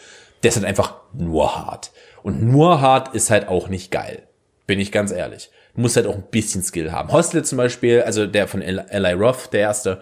[0.44, 1.92] Der ist halt einfach nur hart.
[2.22, 4.24] Und nur hart ist halt auch nicht geil.
[4.68, 5.50] Bin ich ganz ehrlich.
[5.76, 7.12] Du musst halt auch ein bisschen Skill haben.
[7.12, 10.02] Hostel zum Beispiel, also der von Eli Roth, der erste,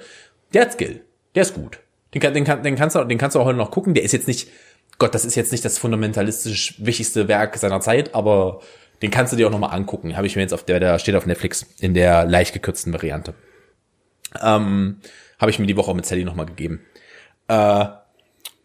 [0.53, 1.01] der hat Skill.
[1.36, 1.80] Der ist gut.
[2.14, 3.93] Den, kann, den, kann, den, kannst du, den kannst du auch heute noch gucken.
[3.93, 4.49] Der ist jetzt nicht,
[4.99, 8.61] Gott, das ist jetzt nicht das fundamentalistisch wichtigste Werk seiner Zeit, aber
[9.01, 10.16] den kannst du dir auch noch mal angucken.
[10.16, 13.34] Habe ich mir jetzt auf der, der steht auf Netflix in der leicht gekürzten Variante.
[14.41, 14.97] Ähm,
[15.39, 16.82] habe ich mir die Woche auch mit Sally nochmal gegeben.
[17.47, 17.86] Äh,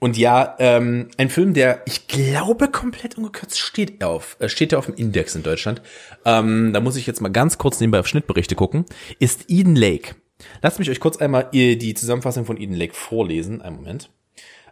[0.00, 4.78] und ja, ähm, ein Film, der, ich glaube, komplett ungekürzt steht auf, äh, steht ja
[4.78, 5.82] auf dem Index in Deutschland.
[6.24, 8.84] Ähm, da muss ich jetzt mal ganz kurz nebenbei auf Schnittberichte gucken,
[9.18, 10.14] ist Eden Lake.
[10.62, 13.62] Lasst mich euch kurz einmal äh, die Zusammenfassung von Eden Lake vorlesen.
[13.62, 14.10] Einen Moment.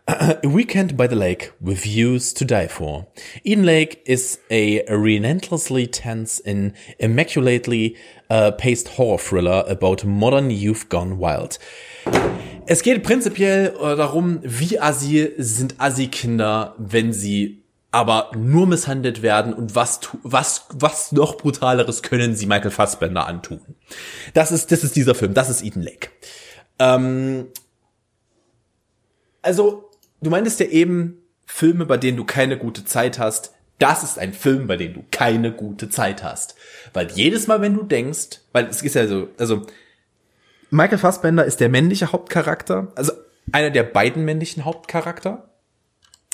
[0.09, 3.09] A weekend by the lake with views to die for.
[3.43, 7.97] Eden Lake is a relentlessly tense and immaculately
[8.31, 11.59] uh, paced horror thriller about modern youth gone wild.
[12.67, 19.55] Es geht prinzipiell äh, darum, wie assi sind Assi-Kinder, wenn sie aber nur misshandelt werden
[19.55, 23.61] und was, was, was noch brutaleres können sie Michael Fassbender antun.
[24.35, 26.11] Das ist, das ist dieser Film, das ist Eden Lake.
[26.79, 27.47] Ähm,
[29.43, 33.53] also, du meintest ja eben Filme, bei denen du keine gute Zeit hast.
[33.79, 36.57] Das ist ein Film, bei dem du keine gute Zeit hast.
[36.93, 39.63] Weil jedes Mal, wenn du denkst, weil es ist ja so, also
[40.71, 43.13] Michael Fassbender ist der männliche Hauptcharakter, also
[43.53, 45.49] einer der beiden männlichen Hauptcharakter.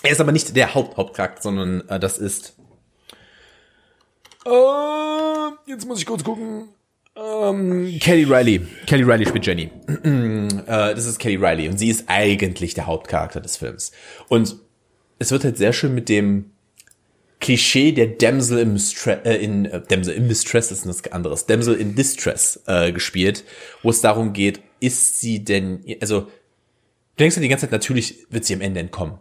[0.02, 2.56] Er ist aber nicht der Haupthauptcharakter, sondern äh, das ist.
[4.44, 4.50] Äh,
[5.66, 6.68] jetzt muss ich kurz gucken.
[7.14, 8.66] Ähm, Kelly Riley.
[8.86, 9.70] Kelly Riley spielt Jenny.
[9.86, 13.92] äh, das ist Kelly Riley und sie ist eigentlich der Hauptcharakter des Films.
[14.28, 14.56] Und
[15.18, 16.52] es wird halt sehr schön mit dem
[17.40, 21.46] Klischee der Damsel im Stre äh, in äh, Damsel in Distress ist was anderes.
[21.46, 23.44] Damsel in Distress äh, gespielt,
[23.82, 26.28] wo es darum geht, ist sie denn also du
[27.18, 29.18] denkst ja die ganze Zeit natürlich wird sie am Ende entkommen.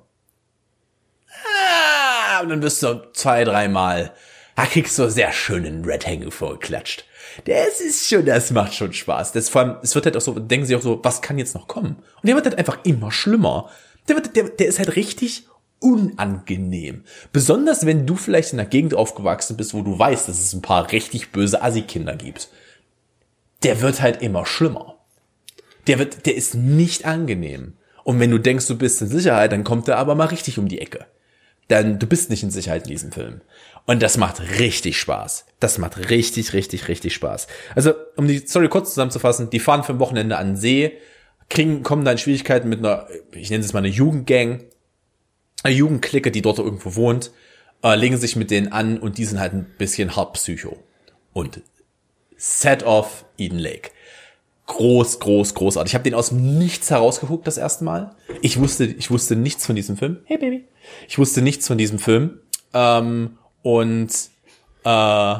[2.41, 4.13] Und dann wirst du zwei, dreimal
[4.61, 7.05] da kriegst du sehr schönen Red Hanging vorgeklatscht.
[7.45, 9.31] Das ist schon, das macht schon Spaß.
[9.31, 11.55] Das vor allem, es wird halt auch so, denken sie auch so, was kann jetzt
[11.55, 11.95] noch kommen?
[11.95, 13.71] Und der wird halt einfach immer schlimmer.
[14.07, 15.47] Der wird, der, der ist halt richtig
[15.79, 17.05] unangenehm.
[17.33, 20.61] Besonders wenn du vielleicht in einer Gegend aufgewachsen bist, wo du weißt, dass es ein
[20.61, 22.49] paar richtig böse Assi-Kinder gibt.
[23.63, 24.99] Der wird halt immer schlimmer.
[25.87, 27.77] Der wird, der ist nicht angenehm.
[28.03, 30.67] Und wenn du denkst, du bist in Sicherheit, dann kommt er aber mal richtig um
[30.67, 31.07] die Ecke.
[31.71, 33.39] Dann, du bist nicht in Sicherheit in diesem Film.
[33.85, 35.45] Und das macht richtig Spaß.
[35.61, 37.47] Das macht richtig, richtig, richtig Spaß.
[37.75, 40.97] Also, um die Story kurz zusammenzufassen, die fahren für ein Wochenende an den See,
[41.49, 44.65] kriegen, kommen da in Schwierigkeiten mit einer, ich nenne es mal eine Jugendgang,
[45.63, 47.31] eine Jugendklicke, die dort irgendwo wohnt,
[47.83, 50.77] äh, legen sich mit denen an und die sind halt ein bisschen hart psycho.
[51.31, 51.61] Und
[52.35, 53.91] Set of Eden Lake.
[54.71, 55.91] Groß, groß, großartig.
[55.91, 58.15] Ich habe den aus dem Nichts herausgeguckt das erste Mal.
[58.41, 60.19] Ich wusste, ich wusste nichts von diesem Film.
[60.23, 60.63] Hey Baby.
[61.09, 62.39] Ich wusste nichts von diesem Film.
[62.73, 64.09] Ähm, und
[64.85, 65.35] äh,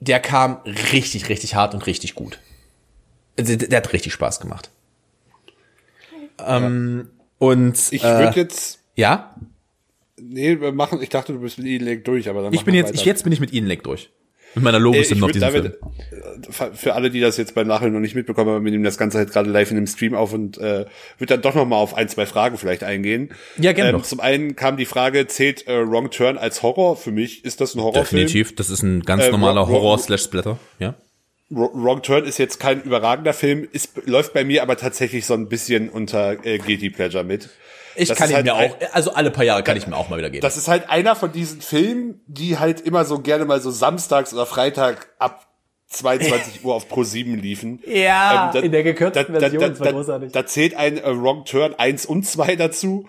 [0.00, 0.56] der kam
[0.92, 2.40] richtig, richtig hart und richtig gut.
[3.38, 4.72] Der, der hat richtig Spaß gemacht.
[6.44, 9.36] Ähm, und Ich äh, würde jetzt, ja,
[10.20, 12.74] nee, wir machen, ich dachte, du bist mit Eden Lake durch, aber dann ich bin
[12.74, 14.10] jetzt, ich, jetzt bin ich mit Ihnen Leck durch.
[14.54, 15.78] Mit meiner Äh, Logos ich noch diesen damit,
[16.10, 16.72] Film.
[16.72, 18.98] äh, für alle, die das jetzt beim Nachhinein noch nicht mitbekommen haben, wir nehmen das
[18.98, 20.84] Ganze halt gerade live in dem Stream auf und äh,
[21.18, 23.30] wird dann doch noch mal auf ein, zwei Fragen vielleicht eingehen.
[23.58, 26.96] Ja, gerne Ähm, zum einen kam die Frage, zählt äh, Wrong Turn als Horror?
[26.96, 28.26] Für mich ist das ein Horrorfilm.
[28.26, 30.94] Definitiv, das ist ein ganz Äh, normaler Ro- Horror-Slash-Splatter, ja.
[31.50, 35.34] Wr- Wrong Turn ist jetzt kein überragender Film, ist, läuft bei mir aber tatsächlich so
[35.34, 37.48] ein bisschen unter äh, Guilty Pleasure mit.
[37.96, 40.08] Ich Das kann ihn halt mir auch, also alle paar Jahre kann ich mir auch
[40.08, 40.42] mal wieder geben.
[40.42, 44.32] Das ist halt einer von diesen Filmen, die halt immer so gerne mal so samstags
[44.32, 45.46] oder Freitag ab
[45.88, 47.82] 22 Uhr auf Pro 7 liefen.
[47.86, 50.32] Ja, da- in der gekürzten da, Version, da, das war da, großartig.
[50.32, 53.06] Da zählt ein äh, Wrong Turn 1 und 2 dazu.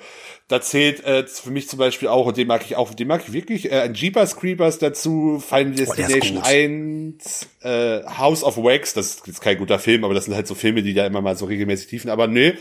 [0.49, 3.23] Da zählt äh, für mich zum Beispiel auch, und den mag ich auch, den mag
[3.25, 6.45] ich wirklich, äh, ein Jeepers Creepers dazu, Final ist Destination gut.
[6.45, 10.53] 1, äh, House of Wax, das ist kein guter Film, aber das sind halt so
[10.53, 12.09] Filme, die da immer mal so regelmäßig tiefen.
[12.09, 12.51] Aber nö,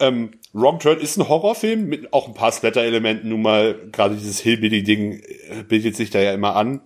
[0.00, 3.28] ähm, Wrong Turn ist ein Horrorfilm mit auch ein paar Splatter-Elementen.
[3.28, 6.80] Nun mal, gerade dieses Hillbilly-Ding äh, bildet sich da ja immer an.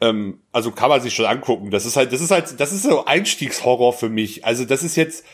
[0.00, 1.70] Ähm, also kann man sich schon angucken.
[1.70, 4.44] Das ist halt, das ist halt, das ist so Einstiegshorror für mich.
[4.44, 5.24] Also das ist jetzt,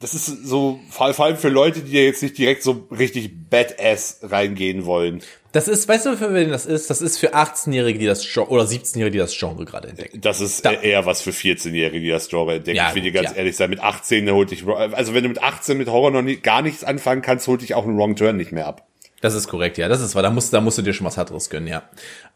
[0.00, 4.20] das ist so vor, allem für Leute, die ja jetzt nicht direkt so richtig Badass
[4.22, 5.22] reingehen wollen.
[5.52, 6.90] Das ist, weißt du, für wen das ist?
[6.90, 10.20] Das ist für 18-Jährige, die das Genre, oder 17-Jährige, die das Genre gerade entdecken.
[10.20, 12.76] Das ist Da- eher was für 14-Jährige, die das Genre entdecken.
[12.76, 13.36] Ja, ich will dir ganz ja.
[13.36, 16.36] ehrlich sein, mit 18 holt dich, also wenn du mit 18 mit Horror noch nie,
[16.36, 18.86] gar nichts anfangen kannst, holt dich auch ein Wrong Turn nicht mehr ab.
[19.22, 19.88] Das ist korrekt, ja.
[19.88, 20.22] Das ist wahr.
[20.22, 21.82] Da musst, da musst du dir schon was härteres gönnen, ja.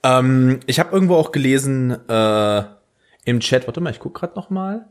[0.03, 2.63] Ähm, ich habe irgendwo auch gelesen äh,
[3.25, 3.67] im Chat.
[3.67, 4.87] Warte mal, ich guck gerade noch mal.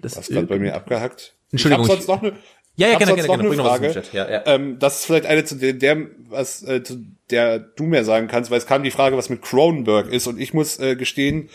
[0.00, 1.34] Das Das ist gerade bei mir abgehackt.
[1.52, 2.38] Entschuldigung, Ich hab ich- sonst noch eine,
[2.76, 3.40] Ja, ja, gerne, gerne, noch gerne.
[3.40, 3.92] eine Bring noch Frage.
[3.92, 4.12] Chat.
[4.12, 4.42] Ja, ja.
[4.46, 8.28] Ähm, das ist vielleicht eine, zu der, der was, äh, zu der du mir sagen
[8.28, 10.26] kannst, weil es kam die Frage, was mit Cronenberg ist.
[10.26, 11.50] Und ich muss äh, gestehen,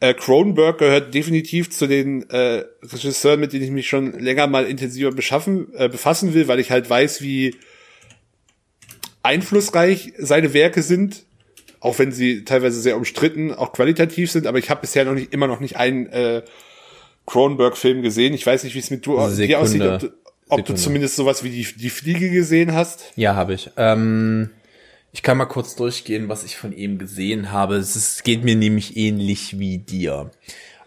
[0.00, 4.64] äh, Cronenberg gehört definitiv zu den äh, Regisseuren, mit denen ich mich schon länger mal
[4.66, 7.54] intensiver beschaffen, äh, befassen will, weil ich halt weiß, wie
[9.22, 11.24] einflussreich seine Werke sind,
[11.80, 14.46] auch wenn sie teilweise sehr umstritten, auch qualitativ sind.
[14.46, 16.42] Aber ich habe bisher noch nicht immer noch nicht einen äh,
[17.30, 18.34] Cronenberg-Film gesehen.
[18.34, 20.12] Ich weiß nicht, wie es mit du, dir aussieht, ob, du,
[20.48, 23.04] ob du zumindest sowas wie die, die Fliege gesehen hast.
[23.14, 23.70] Ja, habe ich.
[23.76, 24.50] Ähm,
[25.12, 27.76] ich kann mal kurz durchgehen, was ich von ihm gesehen habe.
[27.76, 30.32] Es ist, geht mir nämlich ähnlich wie dir.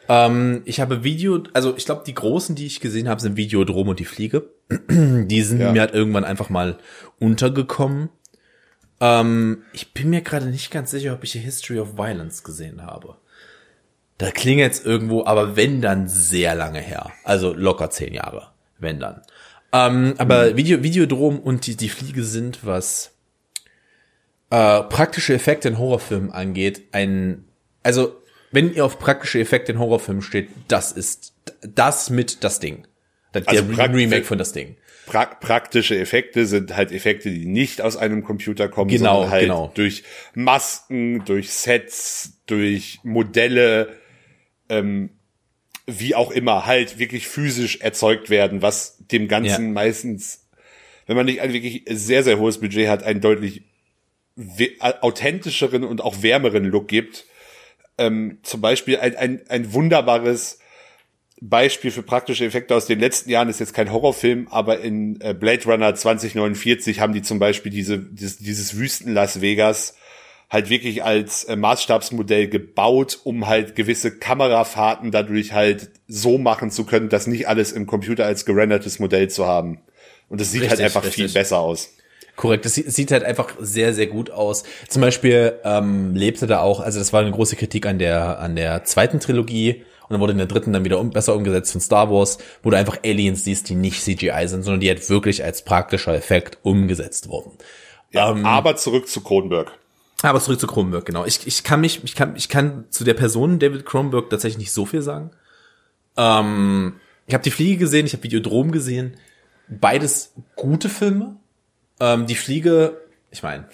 [0.10, 3.88] Ähm, ich habe Video, also ich glaube, die großen, die ich gesehen habe, sind Videodrom
[3.88, 4.50] und die Fliege.
[4.90, 5.72] Die sind Ja.
[5.72, 6.78] mir halt irgendwann einfach mal
[7.20, 8.10] untergekommen.
[9.00, 12.82] Ähm, ich bin mir gerade nicht ganz sicher, ob ich A History of Violence gesehen
[12.82, 13.16] habe.
[14.24, 17.12] Da klingelt's irgendwo, aber wenn dann sehr lange her.
[17.26, 19.22] Also locker zehn Jahre, wenn dann.
[19.74, 23.18] Ähm, aber Video, Videodrom und die, die Fliege sind, was
[24.50, 27.44] äh, praktische Effekte in Horrorfilmen angeht, ein,
[27.84, 28.16] also
[28.50, 32.88] wenn ihr auf praktische Effekte in Horrorfilmen steht, das ist das mit das Ding.
[33.34, 34.78] Das, Also der Remake von das Ding.
[35.06, 39.42] Pra praktische Effekte sind halt Effekte, die nicht aus einem Computer kommen, Genau, sondern halt
[39.42, 39.72] genau.
[39.76, 40.04] durch
[40.34, 43.98] Masken, durch Sets, durch Modelle,
[44.78, 45.10] ähm,
[45.86, 49.72] wie auch immer, halt wirklich physisch erzeugt werden, was dem Ganzen Ja.
[49.72, 50.48] meistens,
[51.08, 53.64] wenn man nicht ein wirklich sehr, sehr hohes Budget hat, einen deutlich
[54.80, 57.26] authentischeren und auch wärmeren Look gibt.
[57.98, 60.58] Ähm, zum Beispiel ein, ein, ein wunderbares
[61.40, 65.36] Beispiel für praktische Effekte aus den letzten Jahren ist jetzt kein Horrorfilm, aber in äh,
[65.36, 69.96] Blade Runner 2049 haben die zum Beispiel diese, dieses, dieses Wüsten Las Vegas
[70.50, 76.86] halt wirklich als äh, Maßstabsmodell gebaut, um halt gewisse Kamerafahrten dadurch halt so machen zu
[76.86, 79.82] können, dass nicht alles im Computer als gerendertes Modell zu haben.
[80.30, 81.26] Und es sieht halt Richtig, einfach richtig.
[81.26, 81.96] viel besser aus.
[82.36, 84.64] Korrekt, das sieht, sieht halt einfach sehr, sehr gut aus.
[84.88, 88.56] Zum Beispiel ähm, lebte da auch, also das war eine große Kritik an der an
[88.56, 91.82] der zweiten Trilogie und dann wurde in der dritten dann wieder um, besser umgesetzt von
[91.82, 95.44] Star Wars, wo du einfach Aliens siehst, die nicht CGI sind, sondern die halt wirklich
[95.44, 97.52] als praktischer Effekt umgesetzt wurden.
[98.12, 99.72] Ja, Ähm, aber zurück zu Kronberg.
[100.24, 101.26] Aber zurück zu Kronberg, genau.
[101.26, 104.72] Ich, ich kann mich, ich kann, ich kann zu der Person David Kronberg tatsächlich nicht
[104.72, 105.32] so viel sagen.
[106.16, 106.94] Ähm,
[107.28, 109.18] ich habe die Fliege gesehen, ich habe Videodrom gesehen.
[109.68, 111.36] Beides gute Filme.
[112.00, 113.02] Ähm, die Fliege,
[113.32, 113.68] ich meine,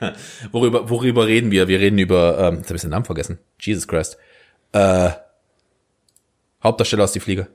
[0.52, 1.66] worüber, worüber reden wir?
[1.66, 3.38] Wir reden über, ähm, jetzt habe ich den Namen vergessen.
[3.58, 4.18] Jesus Christ.
[4.72, 5.12] Äh,
[6.62, 7.48] Hauptdarsteller aus die Fliege.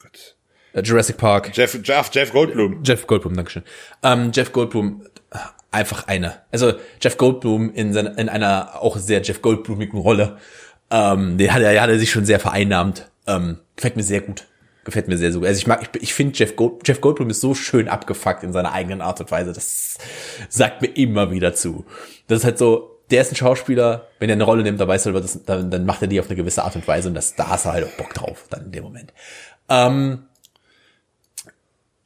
[0.00, 0.34] Gott.
[0.72, 1.56] Äh, Jurassic Park.
[1.56, 2.82] Jeff, Jeff, Jeff Goldblum.
[2.82, 3.62] Jeff Goldblum, Dankeschön.
[4.02, 5.04] Ähm, Jeff Goldblum,
[5.70, 6.34] einfach eine.
[6.50, 10.38] Also Jeff Goldblum in, seiner, in einer auch sehr Jeff Goldblumigen Rolle.
[10.90, 13.10] Ähm, den hat er, hat er sich schon sehr vereinnahmt.
[13.26, 14.46] Ähm, gefällt mir sehr gut.
[14.84, 15.48] Gefällt mir sehr, sehr gut.
[15.48, 18.52] Also ich mag, ich, ich finde Jeff, Gold, Jeff Goldblum ist so schön abgefuckt in
[18.52, 19.52] seiner eigenen Art und Weise.
[19.52, 19.98] Das
[20.48, 21.84] sagt mir immer wieder zu.
[22.26, 25.06] Das ist halt so, der ist ein Schauspieler, wenn er eine Rolle nimmt, dann weiß
[25.06, 27.48] er, dann, dann macht er die auf eine gewisse Art und Weise und das, da
[27.48, 29.12] hast du halt auch Bock drauf, dann in dem Moment.
[29.68, 30.26] Ähm,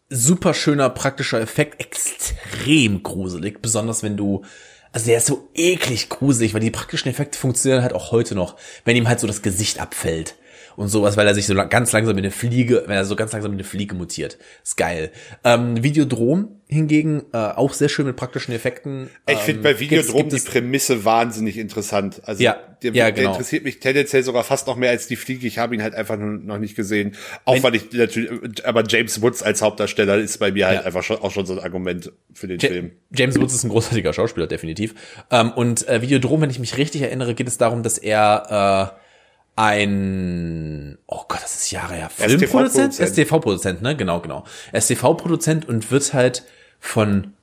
[0.08, 4.44] super schöner praktischer Effekt, extrem gruselig, besonders wenn du,
[4.92, 8.56] also der ist so eklig gruselig, weil die praktischen Effekte funktionieren halt auch heute noch,
[8.84, 10.36] wenn ihm halt so das Gesicht abfällt
[10.76, 13.32] und sowas, weil er sich so ganz langsam in eine Fliege, wenn er so ganz
[13.32, 14.38] langsam in eine Fliege mutiert.
[14.62, 15.10] Ist geil.
[15.44, 19.10] Ähm, Videodrom hingegen äh, auch sehr schön mit praktischen Effekten.
[19.30, 22.22] Ich finde bei Ähm, Videodrom gibt es- die Prämisse wahnsinnig interessant.
[22.24, 23.30] Also Ja, der, ja, der genau.
[23.32, 25.46] interessiert mich tendenziell sogar fast noch mehr als die Fliege.
[25.46, 27.14] Ich habe ihn halt einfach noch nicht gesehen.
[27.44, 28.30] Auch weil ich natürlich,
[28.66, 30.86] aber James Woods als Hauptdarsteller ist bei mir halt Ja.
[30.86, 32.92] einfach schon, auch schon so ein Argument für den Ja- Film.
[33.14, 34.94] James Woods ist ein großartiger Schauspieler, definitiv.
[35.30, 39.03] Ähm, und äh, Videodrom, wenn ich mich richtig erinnere, geht es darum, dass er äh,
[39.56, 42.94] ein, oh Gott, das ist Jahre her, Filmproduzent?
[42.94, 43.82] STV-Produzent.
[43.82, 43.96] Ne?
[43.96, 44.44] Genau, genau.
[44.72, 46.44] STV-Produzent und wird halt
[46.80, 47.34] von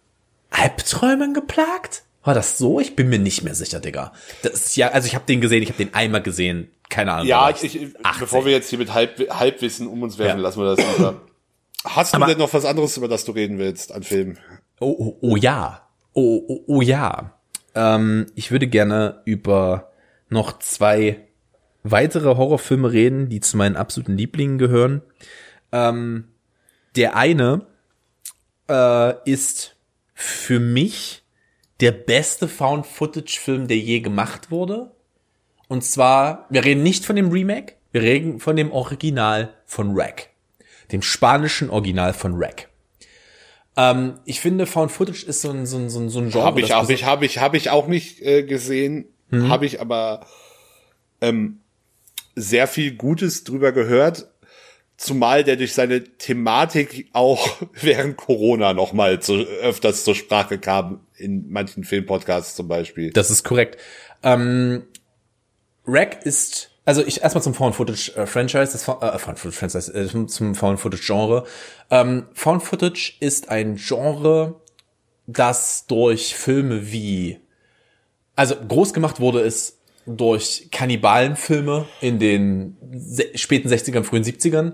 [0.50, 2.04] Albträumen geplagt?
[2.24, 2.80] War das so?
[2.80, 4.14] Ich bin mir nicht mehr sicher, Digga.
[4.44, 7.28] Das ist ja, also ich habe den gesehen, ich habe den einmal gesehen, keine Ahnung.
[7.28, 7.64] Ja, war ich,
[8.04, 8.20] 18.
[8.20, 10.44] bevor wir jetzt hier mit Halb, Halbwissen um uns werfen, Ja.
[10.44, 11.22] lassen wir das lieber.
[11.84, 14.38] Hast du Aber- denn noch was anderes, über das du reden willst an Filmen?
[14.80, 15.88] Oh, oh, oh ja.
[16.14, 17.34] Oh, oh, oh ja.
[17.74, 19.92] Ähm, ich würde gerne über
[20.30, 21.28] noch zwei
[21.84, 25.02] weitere Horrorfilme reden, die zu meinen absoluten Lieblingen gehören.
[25.72, 26.26] Ähm,
[26.96, 27.66] der eine
[28.70, 29.76] äh, ist
[30.14, 31.24] für mich
[31.80, 34.92] der beste Found-Footage-Film, der je gemacht wurde.
[35.68, 40.30] Und zwar, wir reden nicht von dem Remake, wir reden von dem Original von Rack.
[40.92, 42.70] Dem spanischen Original von Rack.
[43.78, 46.46] Ähm, ich finde, Found Footage ist so ein, so ein, so ein, so ein Genre.
[46.46, 49.06] Habe ich, habe ich, habe ich, habe ich auch nicht äh, gesehen.
[49.30, 49.50] Mhm.
[49.50, 50.28] Habe ich aber
[51.22, 51.61] ähm,
[52.42, 54.28] sehr viel Gutes drüber gehört.
[54.98, 61.02] Zumal der durch seine Thematik auch während Corona noch mal zu, öfters zur Sprache kam,
[61.18, 63.12] in manchen Filmpodcasts zum Beispiel.
[63.12, 63.78] Das ist korrekt.
[64.22, 64.84] Ähm,
[65.88, 69.92] Rack ist, also ich erstmal zum Found Footage äh, Franchise, das äh, Found Footage Franchise,
[69.94, 71.46] äh, zum- zum Found Footage Genre.
[71.90, 74.62] Ähm, Found Footage ist ein Genre,
[75.26, 77.40] das durch Filme wie,
[78.36, 82.78] also groß gemacht wurde es durch Kannibalenfilme in den
[83.36, 84.74] späten 60ern, frühen 70ern.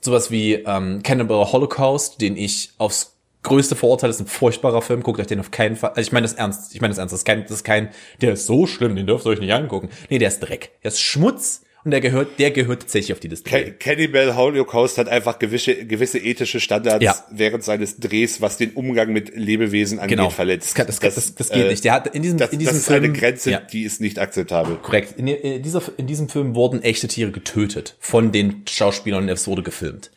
[0.00, 5.20] Sowas wie ähm, Cannibal Holocaust, den ich aufs größte verurteile, ist ein furchtbarer Film, guckt
[5.20, 5.90] euch den auf keinen Fall.
[5.90, 7.90] Also ich meine das ernst, ich meine das ernst, das ist kein, das ist kein,
[8.20, 9.88] der ist so schlimm, den dürft ihr euch nicht angucken.
[10.08, 10.72] Nee, der ist Dreck.
[10.82, 13.48] Der ist Schmutz und der gehört, der gehört tatsächlich auf die Liste.
[13.48, 17.14] Ca- Cannibal Holocaust hat einfach gewisse, gewisse ethische Standards Ja.
[17.30, 20.30] während seines Drehs, was den Umgang mit Lebewesen angeht, Genau.
[20.30, 20.78] verletzt.
[20.78, 21.84] Das, das, das, das, das geht äh, nicht.
[21.84, 23.60] Der hat in diesem, Das, in das diesem ist Film, eine Grenze, Ja.
[23.60, 24.76] die ist nicht akzeptabel.
[24.76, 25.18] Korrekt.
[25.18, 29.46] In, in, dieser, in diesem Film wurden echte Tiere getötet von den Schauspielern und es
[29.46, 30.10] wurde gefilmt.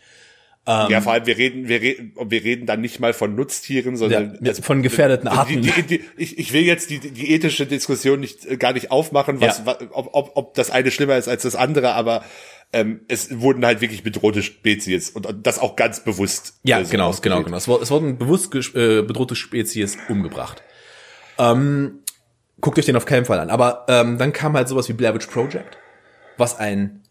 [0.65, 4.37] Ja, vor allem, wir reden, wir reden, wir reden dann nicht mal von Nutztieren, sondern
[4.41, 5.61] Ja, von gefährdeten die, Arten.
[5.61, 9.41] die, die, ich, ich will jetzt die, die ethische Diskussion nicht äh, gar nicht aufmachen,
[9.41, 9.65] was, Ja.
[9.65, 12.23] wa- ob, ob, ob das eine schlimmer ist als das andere, aber
[12.71, 16.53] ähm, es wurden halt wirklich bedrohte Spezies und, das auch ganz bewusst.
[16.63, 17.57] Ja, äh, so genau, genau, genau.
[17.57, 20.63] Es, es wurden bewusst äh, bedrohte Spezies umgebracht.
[21.37, 21.99] Ähm,
[22.61, 23.49] guckt euch den auf keinen Fall an.
[23.49, 25.77] Aber ähm, dann kam halt sowas wie Blair Witch Project,
[26.37, 27.02] was ein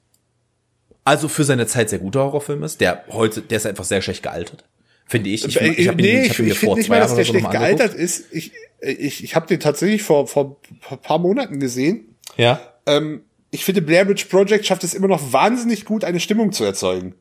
[1.05, 2.81] also für seine Zeit sehr guter Horrorfilm ist.
[2.81, 4.65] Der heute, der ist einfach sehr schlecht gealtert,
[5.07, 5.45] finde ich.
[5.45, 7.01] Ich, Ich, ich habe ihn, nee, ich ich, hab ihn ich vor nicht zwei mal,
[7.01, 8.27] dass der so schlecht gealtert ist.
[8.33, 10.57] Ich, ich, ich habe den tatsächlich vor, vor
[10.91, 12.17] ein paar Monaten gesehen.
[12.37, 12.61] Ja.
[12.87, 16.65] Ähm, ich finde, Blair Witch Project schafft es immer noch wahnsinnig gut, eine Stimmung zu
[16.65, 17.15] erzeugen.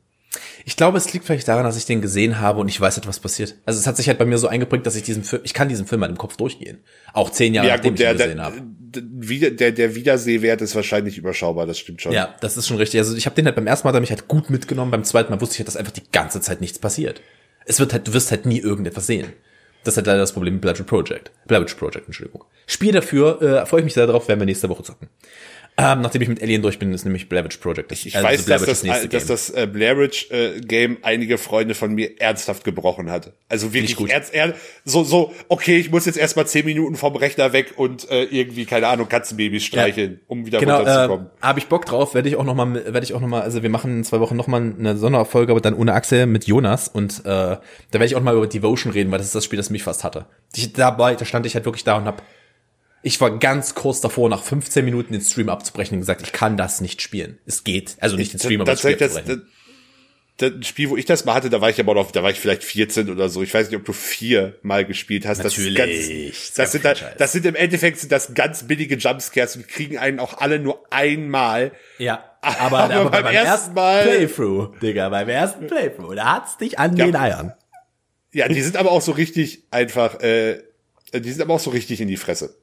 [0.64, 3.06] Ich glaube, es liegt vielleicht daran, dass ich den gesehen habe und ich weiß halt,
[3.06, 3.56] was passiert.
[3.66, 5.68] Also es hat sich halt bei mir so eingeprägt, dass ich diesen Film, ich kann
[5.68, 6.78] diesen Film halt im Kopf durchgehen.
[7.12, 8.56] Auch zehn Jahre Ja, nachdem gut, ich der, ihn der, gesehen habe.
[8.62, 12.12] der, der, der Wiedersehwert ist wahrscheinlich überschaubar, das stimmt schon.
[12.12, 13.00] Ja, das ist schon richtig.
[13.00, 15.30] Also ich habe den halt beim ersten Mal er mich halt gut mitgenommen, beim zweiten
[15.30, 17.20] Mal wusste ich halt, dass einfach die ganze Zeit nichts passiert.
[17.64, 19.32] Es wird halt, du wirst halt nie irgendetwas sehen.
[19.84, 21.32] Das ist halt leider das Problem mit Witch Project.
[21.46, 22.44] Witch Project, Entschuldigung.
[22.66, 25.08] Spiel dafür, äh, freue ich mich sehr darauf, werden wir nächste Woche zocken.
[25.78, 27.90] Ähm, nachdem ich mit Alien durch bin, ist nämlich Blair Witch Project.
[27.90, 30.98] Das, Ich also weiß, Blair dass das, nächste dass das äh, Blair Witch äh, Game
[31.00, 33.32] einige Freunde von mir ernsthaft gebrochen hat.
[33.48, 34.10] Also wirklich gut.
[34.10, 38.10] ernst, ernst, so, so, okay, ich muss jetzt erstmal zehn Minuten vom Rechner weg und
[38.10, 41.26] äh, irgendwie, keine Ahnung, Katzenbabys streicheln, um wieder Genau, runterzukommen.
[41.26, 43.40] äh, habe ich Bock drauf, werde ich auch noch mal, werde ich auch noch mal,
[43.40, 46.44] also wir machen in zwei Wochen noch mal eine Sonderfolge, aber dann ohne Axel mit
[46.44, 47.58] Jonas und äh, da
[47.92, 50.04] werde ich auch mal über Devotion reden, weil das ist das Spiel, das mich fast
[50.04, 50.26] hatte.
[50.54, 52.22] Ich, dabei, da stand ich halt wirklich da und hab,
[53.02, 56.56] ich war ganz kurz davor, nach 15 Minuten den Stream abzubrechen und gesagt, ich kann
[56.56, 57.38] das nicht spielen.
[57.46, 59.48] Es geht, also nicht den Stream, aber das Spiel das, abzubrechen.
[60.38, 62.30] das, das Spiel, wo ich das mal hatte, da war ich aber noch, da war
[62.30, 63.42] ich vielleicht 14 oder so.
[63.42, 65.42] Ich weiß nicht, ob du vier mal gespielt hast.
[65.42, 65.74] Natürlich.
[65.76, 67.14] Das, ist ganz, das, sind, Franchise.
[67.18, 70.84] das sind im Endeffekt sind das ganz billige Jumpscares und kriegen einen auch alle nur
[70.90, 71.72] einmal.
[71.98, 76.36] Ja, aber, Aber aber, beim beim, ersten ersten Mal- Playthrough, Digga, beim ersten Playthrough, da
[76.36, 77.04] hat's dich an Ja.
[77.06, 77.52] den Eiern.
[78.32, 80.62] Ja, die sind aber auch so richtig einfach, äh,
[81.12, 82.56] die sind aber auch so richtig in die Fresse.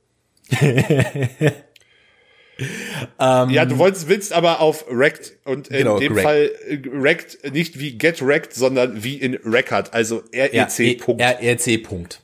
[3.20, 6.24] Ja, du wolltest, willst aber auf Wrecked und in Genau, dem Wrecked.
[6.24, 10.80] Fall äh, Wrecked nicht wie Get Wrecked, sondern wie in Record, also REC.
[10.80, 11.22] E- Punkt.
[11.22, 12.22] REC Punkt.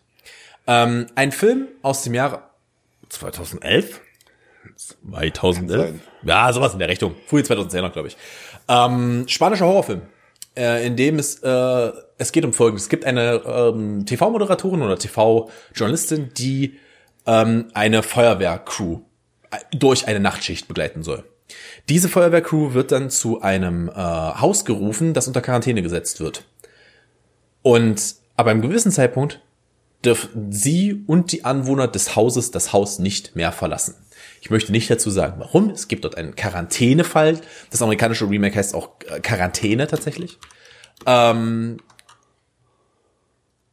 [0.68, 2.52] Ähm, ein Film aus dem Jahr
[3.10, 4.02] 2011?
[4.76, 5.70] 2011?
[5.82, 6.02] sein.
[6.24, 7.16] Ja, sowas in der Richtung.
[7.28, 8.18] Frühe 2010er, glaube ich.
[8.68, 10.02] Ähm, spanischer Horrorfilm,
[10.58, 12.84] äh, in dem es, äh, es geht um Folgendes.
[12.84, 16.80] Es gibt eine ähm, TV-Moderatorin oder TV-Journalistin, die
[17.26, 19.00] ähm, eine Feuerwehrcrew
[19.52, 21.24] äh, durch eine Nachtschicht begleiten soll.
[21.90, 26.46] Diese Feuerwehrcrew wird dann zu einem äh, Haus gerufen, das unter Quarantäne gesetzt wird.
[27.62, 29.42] Und aber im gewissen Zeitpunkt
[30.04, 33.96] dürfen sie und die Anwohner des Hauses das Haus nicht mehr verlassen.
[34.42, 35.72] Ich möchte nicht dazu sagen, warum.
[35.72, 37.40] Es gibt dort einen Quarantänefall.
[37.72, 40.38] Das amerikanische Remake heißt auch äh, Quarantäne tatsächlich.
[41.06, 41.78] Ähm,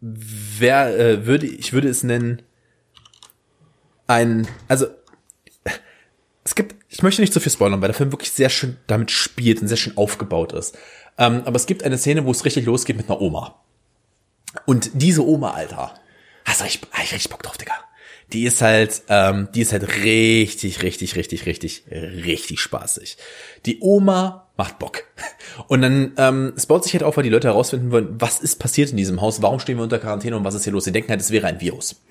[0.01, 2.43] wer äh, würde ich würde es nennen
[4.13, 4.87] ein also
[6.45, 9.11] es gibt ich möchte nicht zu viel spoilern, weil der Film wirklich sehr schön damit
[9.11, 10.77] spielt und sehr schön aufgebaut ist.
[11.19, 13.61] Ähm, aber es gibt eine Szene, wo es richtig losgeht mit einer Oma.
[14.67, 15.95] Und diese Oma, Alter,
[16.45, 17.73] hast du richtig, ich richtig Bock drauf, Digga.
[18.33, 23.17] Die ist halt, ähm, die ist halt richtig, richtig, richtig, richtig, richtig spaßig.
[23.67, 25.05] Die Oma macht Bock.
[25.69, 28.59] Und dann, ähm, es baut sich halt auf, weil die Leute herausfinden wollen, was ist
[28.59, 30.85] passiert in diesem Haus, warum stehen wir unter Quarantäne und was ist hier los.
[30.85, 32.03] Sie denken halt, es wäre ein Virus.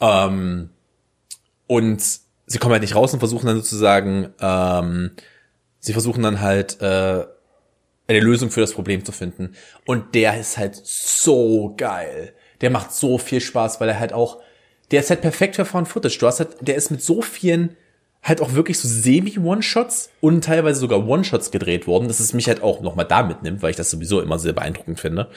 [0.00, 0.70] Ähm,
[1.66, 2.02] und
[2.46, 5.12] sie kommen halt nicht raus und versuchen dann sozusagen, ähm,
[5.80, 7.24] sie versuchen dann halt, äh,
[8.06, 9.54] eine Lösung für das Problem zu finden.
[9.86, 12.34] Und der ist halt so geil.
[12.60, 14.40] Der macht so viel Spaß, weil er halt auch,
[14.90, 16.18] der ist halt perfekt für Found Footage.
[16.18, 17.76] Du hast halt, der ist mit so vielen
[18.22, 22.62] halt auch wirklich so semi-One-Shots und teilweise sogar One-Shots gedreht worden, dass es mich halt
[22.62, 25.28] auch nochmal da mitnimmt, weil ich das sowieso immer sehr beeindruckend finde.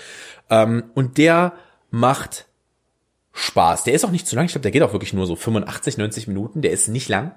[0.50, 1.54] Ähm, und der
[1.90, 2.47] macht
[3.38, 3.84] Spaß.
[3.84, 4.46] Der ist auch nicht zu lang.
[4.46, 6.62] Ich glaube, der geht auch wirklich nur so 85, 90 Minuten.
[6.62, 7.34] Der ist nicht lang.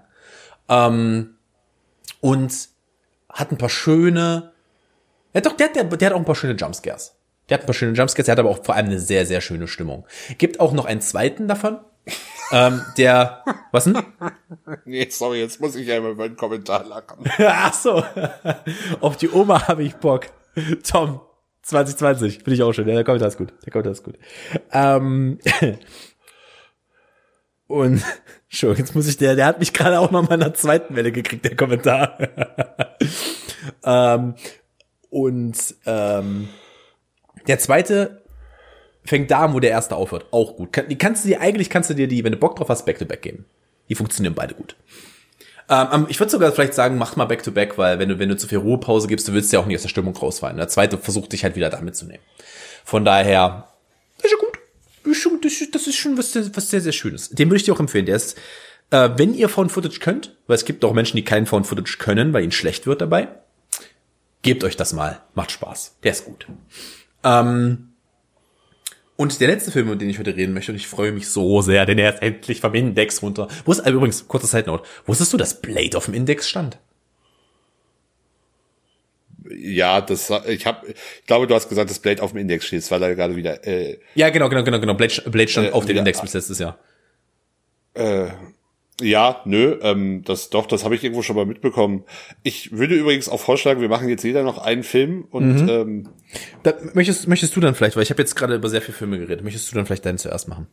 [0.68, 1.36] Ähm,
[2.20, 2.68] und
[3.28, 4.52] hat ein paar schöne,
[5.34, 7.16] ja doch, der, hat- der, der hat auch ein paar schöne Jumpscares.
[7.48, 9.40] Der hat ein paar schöne Jumpscares, der hat aber auch vor allem eine sehr, sehr
[9.40, 10.06] schöne Stimmung.
[10.38, 11.78] Gibt auch noch einen zweiten davon.
[12.52, 13.98] ähm, der, was denn?
[14.84, 17.24] Nee, sorry, jetzt muss ich einmal über einen Kommentar lachen.
[17.38, 18.02] Ach so.
[19.00, 20.26] Auf die Oma habe ich Bock.
[20.88, 21.20] Tom,
[21.62, 22.88] 2020, finde ich auch schön.
[22.88, 23.52] Ja, der Kommentar ist gut.
[23.64, 24.18] Der Kommentar ist gut.
[24.72, 25.38] Ähm,
[27.66, 28.02] und
[28.48, 30.96] schon, jetzt muss ich der, der hat mich gerade auch noch mal in der zweiten
[30.96, 32.18] Welle gekriegt, der Kommentar.
[33.84, 34.34] ähm,
[35.10, 36.48] und ähm,
[37.46, 38.22] der zweite
[39.04, 40.26] fängt da an, wo der erste aufhört.
[40.30, 40.72] Auch gut.
[40.72, 42.86] Kann, die kannst du dir, eigentlich kannst du dir die, wenn du Bock drauf hast,
[42.86, 43.44] Back-to-Back geben.
[43.88, 44.76] Die funktionieren beide gut.
[45.70, 48.48] Ähm, ich würde sogar vielleicht sagen, mach mal Back-to-Back, weil wenn du, wenn du zu
[48.48, 50.56] viel Ruhepause gibst, du willst ja auch nicht aus der Stimmung rausfallen.
[50.56, 52.22] Der zweite versucht dich halt wieder damit zu nehmen.
[52.84, 53.68] Von daher,
[54.22, 54.58] ist ja gut.
[55.72, 57.30] Das, ist, schon was, sehr- was sehr, sehr Schönes.
[57.30, 58.06] Den würde ich dir auch empfehlen.
[58.06, 58.36] Der ist,
[58.90, 61.96] äh, wenn ihr Found Footage könnt, weil es gibt auch Menschen, die keinen Found Footage
[61.98, 63.28] können, weil ihnen schlecht wird dabei,
[64.42, 65.20] gebt euch das mal.
[65.34, 65.96] Macht Spaß.
[66.02, 66.46] Der ist gut.
[67.22, 67.89] Ähm,
[69.20, 71.60] und der letzte Film, über den ich heute reden möchte, und ich freue mich so
[71.60, 73.48] sehr, denn er ist endlich vom Index runter.
[73.66, 76.78] Wo ist, äh, übrigens, kurze Side Note, wusstest du, dass Blade auf dem Index stand?
[79.50, 80.94] Ja, das, ich hab, ich
[81.26, 82.80] glaube, du hast gesagt, dass Blade auf dem Index steht.
[82.80, 84.94] Das war da gerade wieder, äh, Ja, genau, genau, genau, genau.
[84.94, 85.98] Blade, Blade stand Äh, auf dem.
[85.98, 86.78] Index bis letztes Jahr.
[89.00, 92.04] Ja, nö, ähm, das doch, das habe ich irgendwo schon mal mitbekommen.
[92.42, 96.08] Ich würde übrigens auch vorschlagen, wir machen jetzt jeder noch einen Film und ähm,
[96.62, 99.18] Da, möchtest, möchtest du dann vielleicht, weil ich habe jetzt gerade über sehr viele Filme
[99.18, 100.66] geredet, möchtest du dann vielleicht deinen zuerst machen?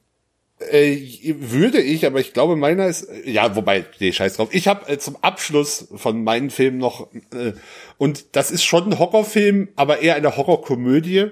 [0.60, 4.50] äh, würde ich, aber ich glaube, meiner ist ja, wobei, nee, scheiß drauf.
[4.52, 7.54] Ich habe äh, zum Abschluss von meinen Filmen noch äh,
[7.98, 11.28] und das ist schon ein Horrorfilm, aber eher eine Horrorkomödie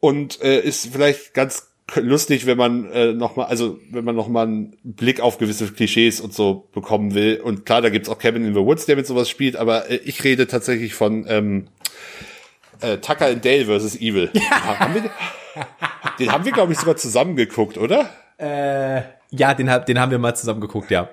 [0.00, 4.28] und äh, ist vielleicht ganz lustig, wenn man äh, noch mal, also wenn man noch
[4.28, 7.40] mal einen Blick auf gewisse Klischees und so bekommen will.
[7.40, 9.96] Und klar, da gibt's auch Kevin in the Woods, der mit sowas spielt, aber äh,
[10.04, 11.68] ich rede tatsächlich von ähm,
[12.80, 14.30] äh, Tucker and Dale versus Evil.
[14.34, 14.80] Ja.
[14.80, 15.10] Haben wir,
[16.18, 18.10] den haben wir, glaube ich, sogar zusammen geguckt, oder?
[18.38, 21.08] Äh, ja, den, den haben wir mal zusammen geguckt, ja.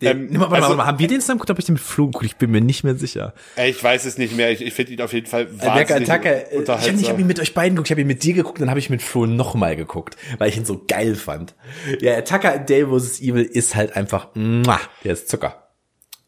[0.00, 1.40] Den, ähm, warte, also, warte mal, haben wir den zusammen?
[1.40, 2.24] Habe ich den mit Flo geguckt?
[2.24, 3.34] Ich bin mir nicht mehr sicher.
[3.56, 4.50] Ich weiß es nicht mehr.
[4.52, 7.40] Ich, ich finde ihn auf jeden Fall wahnsinnig Attacke, äh, Ich habe hab ihn mit
[7.40, 7.88] euch beiden geguckt.
[7.88, 10.56] Ich habe ihn mit dir geguckt, dann habe ich mit Flo nochmal geguckt, weil ich
[10.56, 11.54] ihn so geil fand.
[12.00, 13.20] Ja, Attacker Dale vs.
[13.20, 15.68] Evil ist halt einfach, muah, der ist Zucker.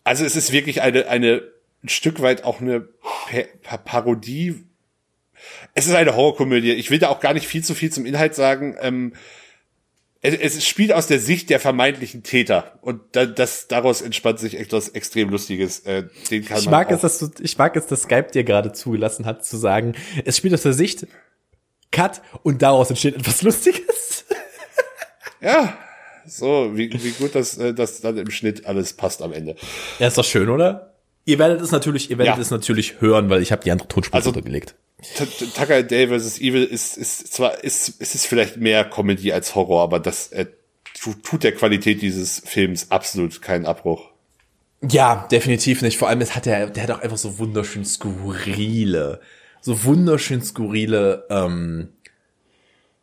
[0.03, 1.43] Also es ist wirklich eine, eine
[1.83, 4.67] ein Stück weit auch eine pa Parodie.
[5.75, 6.73] Es ist eine Horrorkomödie.
[6.73, 8.77] Ich will da auch gar nicht viel zu viel zum Inhalt sagen.
[8.81, 9.15] Ähm,
[10.23, 14.59] es, es spielt aus der Sicht der vermeintlichen Täter und da, das daraus entspannt sich
[14.59, 15.81] etwas extrem lustiges.
[15.81, 18.73] Äh, den kann ich mag es, dass du, ich mag es, dass Skype dir gerade
[18.73, 19.95] zugelassen hat zu sagen,
[20.25, 21.07] es spielt aus der Sicht
[21.91, 24.25] Cut und daraus entsteht etwas Lustiges.
[25.41, 25.77] ja,
[26.27, 29.57] so wie, wie gut, dass äh, das dann im Schnitt alles passt am Ende.
[29.99, 30.95] Ja, ist doch schön, oder?
[31.25, 32.41] Ihr werdet es natürlich, ihr werdet ja.
[32.41, 34.75] es natürlich hören, weil ich habe die andere Tonspur also, runtergelegt.
[35.55, 36.41] Tucker Day vs.
[36.41, 40.47] Evil ist, ist zwar ist, ist es vielleicht mehr Comedy als Horror, aber das äh,
[41.23, 44.11] tut der Qualität dieses Films absolut keinen Abbruch.
[44.83, 45.99] Ja, definitiv nicht.
[45.99, 49.21] Vor allem, es hat er, der hat auch einfach so wunderschön skurrile,
[49.61, 51.89] so wunderschön skurrile ähm,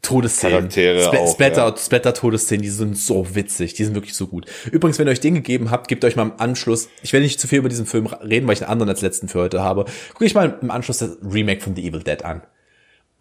[0.07, 0.55] Todesszenen.
[0.55, 1.77] Charaktere Sp auch, Splatter, ja.
[1.77, 4.45] Splatter Todesszenen, die sind so witzig, die sind wirklich so gut.
[4.71, 7.39] Übrigens, wenn ihr euch den gegeben habt, gebt euch mal im Anschluss, ich werde nicht
[7.39, 9.85] zu viel über diesen Film reden, weil ich einen anderen als letzten für heute habe.
[10.13, 12.41] Guck ich mal im Anschluss das Remake von The Evil Dead an.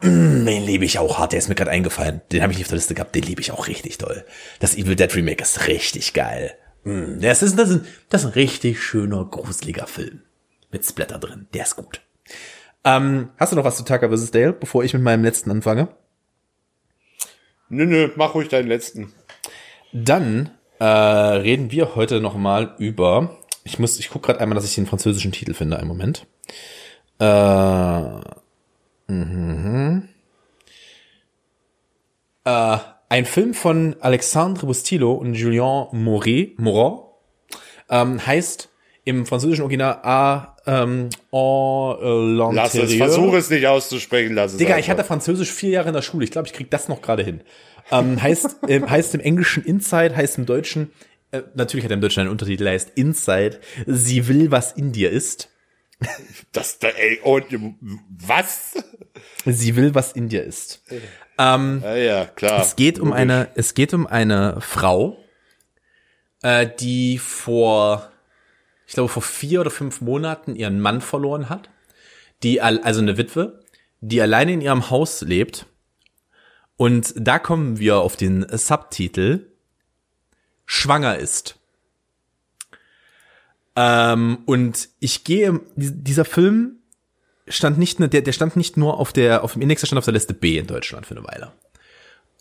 [0.00, 2.20] Mm, den liebe ich auch hart, der ist mir gerade eingefallen.
[2.30, 4.24] Den habe ich nicht auf der Liste gehabt, den liebe ich auch richtig toll.
[4.60, 6.52] Das Evil Dead Remake ist richtig geil.
[6.84, 10.22] Mm, das, ist, das, ist, das ist ein richtig schöner, gruseliger Film.
[10.70, 12.00] Mit Splatter drin, der ist gut.
[12.84, 14.30] Ähm, hast du noch was zu Tucker vs.
[14.30, 15.88] Dale, bevor ich mit meinem letzten anfange?
[17.68, 19.12] Nö, nö, mach ruhig deinen letzten.
[19.92, 23.38] Dann äh, reden wir heute noch mal über.
[23.64, 25.78] Ich muss, ich gucke gerade einmal, dass ich den französischen Titel finde.
[25.78, 26.26] Einen Moment.
[27.18, 28.02] Äh,
[29.08, 30.08] mhm.
[32.44, 37.06] äh, ein Film von Alexandre Bustillo und Julien Moret, Morat
[37.88, 38.68] ähm, heißt
[39.04, 44.74] im französischen Original A ähm, en Lass es, versuch es nicht auszusprechen, lass es Digga,
[44.74, 44.84] einfach.
[44.84, 46.24] ich hatte Französisch vier Jahre in der Schule.
[46.24, 47.40] Ich glaube, ich krieg das noch gerade hin.
[47.90, 50.90] Ähm, heißt, äh, heißt im Englischen Inside, heißt im Deutschen,
[51.30, 53.60] äh, natürlich hat er im Deutschen einen Untertitel, heißt Inside.
[53.86, 55.50] Sie will, was in dir ist.
[56.52, 57.46] Das, da, ey, und,
[58.08, 58.74] was?
[59.46, 60.82] Sie will, was in dir ist.
[61.38, 62.60] Ähm, ja, ja, klar.
[62.60, 65.16] Es geht um eine, es geht um eine Frau,
[66.42, 68.10] äh, die vor
[68.86, 71.70] ich glaube, vor vier oder fünf Monaten ihren Mann verloren hat,
[72.42, 73.60] die, also eine Witwe,
[74.00, 75.66] die alleine in ihrem Haus lebt.
[76.76, 79.50] Und da kommen wir auf den Subtitel
[80.66, 81.58] Schwanger ist.
[83.76, 86.80] Ähm, und ich gehe, dieser Film
[87.48, 90.04] stand nicht, der, der stand nicht nur auf der, auf dem Index, der stand auf
[90.04, 91.52] der Liste B in Deutschland für eine Weile.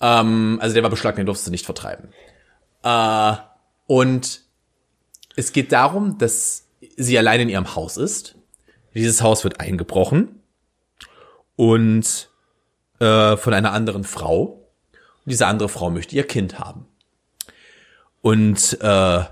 [0.02, 2.10] Ähm, also der war beschlagnahmt, den durfte nicht vertreiben.
[2.84, 3.34] Äh,
[3.88, 4.45] und
[5.36, 6.68] es geht darum, dass
[6.98, 8.36] sie allein in ihrem Haus ist.
[8.94, 10.42] Dieses Haus wird eingebrochen
[11.56, 12.30] und
[13.00, 14.70] äh, von einer anderen Frau.
[14.94, 16.86] Und diese andere Frau möchte ihr Kind haben.
[18.22, 19.24] Und äh,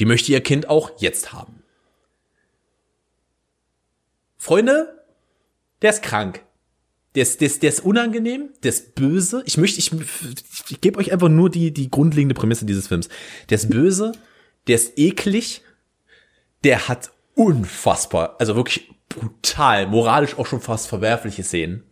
[0.00, 1.62] die möchte ihr Kind auch jetzt haben.
[4.36, 5.04] Freunde,
[5.82, 6.42] der ist krank.
[7.14, 9.42] Der ist, der, ist, der ist unangenehm, der ist böse.
[9.46, 9.90] Ich möchte, ich,
[10.68, 13.08] ich gebe euch einfach nur die, die grundlegende Prämisse dieses Films.
[13.48, 14.12] Der ist böse,
[14.68, 15.62] der ist eklig,
[16.64, 21.84] der hat unfassbar, also wirklich brutal, moralisch auch schon fast verwerfliche Szenen.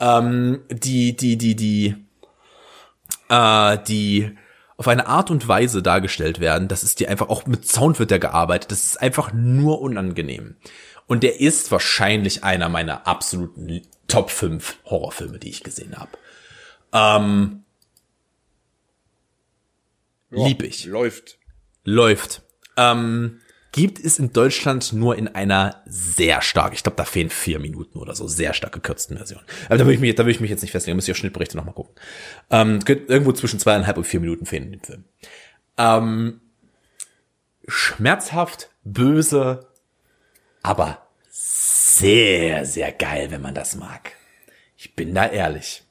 [0.00, 1.96] Ähm, die, die, die, die,
[3.28, 4.36] äh, die
[4.76, 8.12] auf eine Art und Weise dargestellt werden, das ist dir einfach, auch mit Sound wird
[8.12, 10.56] der gearbeitet, das ist einfach nur unangenehm.
[11.06, 16.10] Und der ist wahrscheinlich einer meiner absoluten Top 5 Horrorfilme, die ich gesehen habe.
[16.92, 17.64] Ähm,
[20.30, 20.84] lieb ich.
[20.84, 21.37] Läuft
[21.88, 22.42] läuft.
[22.76, 23.40] Ähm,
[23.72, 27.98] gibt es in Deutschland nur in einer sehr stark, ich glaube, da fehlen vier Minuten
[27.98, 29.42] oder so, sehr stark gekürzten Version.
[29.66, 31.56] Aber da will ich mich, da will ich mich jetzt nicht festlegen, müsst ihr Schnittberichte
[31.56, 31.94] nochmal gucken.
[32.50, 35.04] Ähm, irgendwo zwischen zweieinhalb und vier Minuten fehlen in dem Film.
[35.76, 36.40] Ähm,
[37.66, 39.68] schmerzhaft, böse,
[40.62, 44.12] aber sehr, sehr geil, wenn man das mag.
[44.76, 45.82] Ich bin da ehrlich.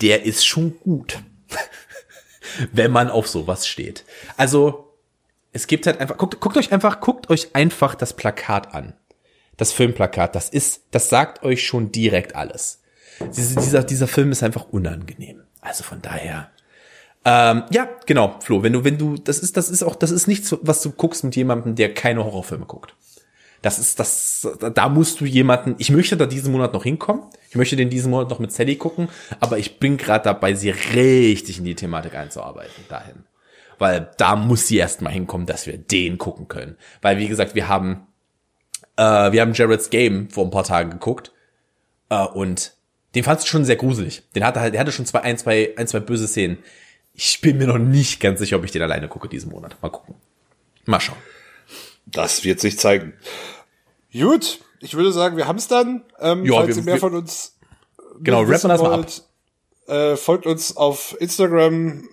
[0.00, 1.18] Der ist schon gut,
[2.72, 4.04] wenn man auf sowas steht.
[4.36, 4.91] Also,
[5.52, 8.94] es gibt halt einfach, guckt, guckt euch einfach, guckt euch einfach das Plakat an.
[9.56, 12.80] Das Filmplakat, das ist, das sagt euch schon direkt alles.
[13.36, 15.42] Diese, dieser, dieser Film ist einfach unangenehm.
[15.60, 16.50] Also von daher.
[17.24, 20.26] Ähm, ja, genau, Flo, wenn du, wenn du, das ist, das ist auch, das ist
[20.26, 22.94] nichts, was du guckst mit jemandem, der keine Horrorfilme guckt.
[23.60, 27.22] Das ist, das, da musst du jemanden, ich möchte da diesen Monat noch hinkommen.
[27.48, 30.70] Ich möchte den diesen Monat noch mit Sally gucken, aber ich bin gerade dabei, sie
[30.70, 33.24] richtig in die Thematik einzuarbeiten, dahin.
[33.82, 36.76] Weil da muss sie erstmal hinkommen, dass wir den gucken können.
[37.00, 38.06] Weil, wie gesagt, wir haben,
[38.96, 41.32] äh, wir haben Jared's Game vor ein paar Tagen geguckt,
[42.08, 42.74] äh, und
[43.16, 44.22] den fandst du schon sehr gruselig.
[44.36, 46.58] Den hatte halt, der hatte schon zwei, ein, zwei, ein, zwei böse Szenen.
[47.12, 49.76] Ich bin mir noch nicht ganz sicher, ob ich den alleine gucke diesen Monat.
[49.82, 50.14] Mal gucken.
[50.86, 51.18] Mal schauen.
[52.06, 53.14] Das wird sich zeigen.
[54.12, 56.04] Gut, ich würde sagen, wir haben es dann.
[56.20, 57.56] Ähm, Ja, falls wir- ihr mehr wir- von uns
[58.20, 59.06] Genau, rappen das mal ab.
[59.88, 62.08] Äh, folgt uns auf Instagram.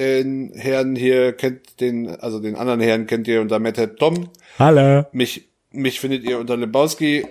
[0.00, 4.30] Den Herrn hier kennt den, also den anderen Herrn kennt ihr unter Method Tom.
[4.58, 5.04] Hallo.
[5.12, 7.26] Mich, mich findet ihr unter Lebowski.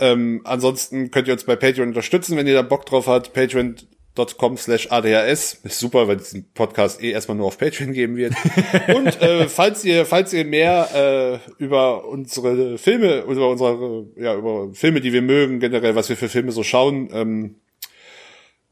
[0.00, 3.32] Ähm, ansonsten könnt ihr uns bei Patreon unterstützen, wenn ihr da Bock drauf habt.
[3.32, 5.60] Patreon.com slash ADHS.
[5.62, 8.34] Ist super, weil es den Podcast eh erstmal nur auf Patreon geben wird.
[8.96, 14.74] Und äh, falls ihr, falls ihr mehr äh, über unsere Filme, über unsere, ja, über
[14.74, 17.54] Filme, die wir mögen, generell, was wir für Filme so schauen, ähm,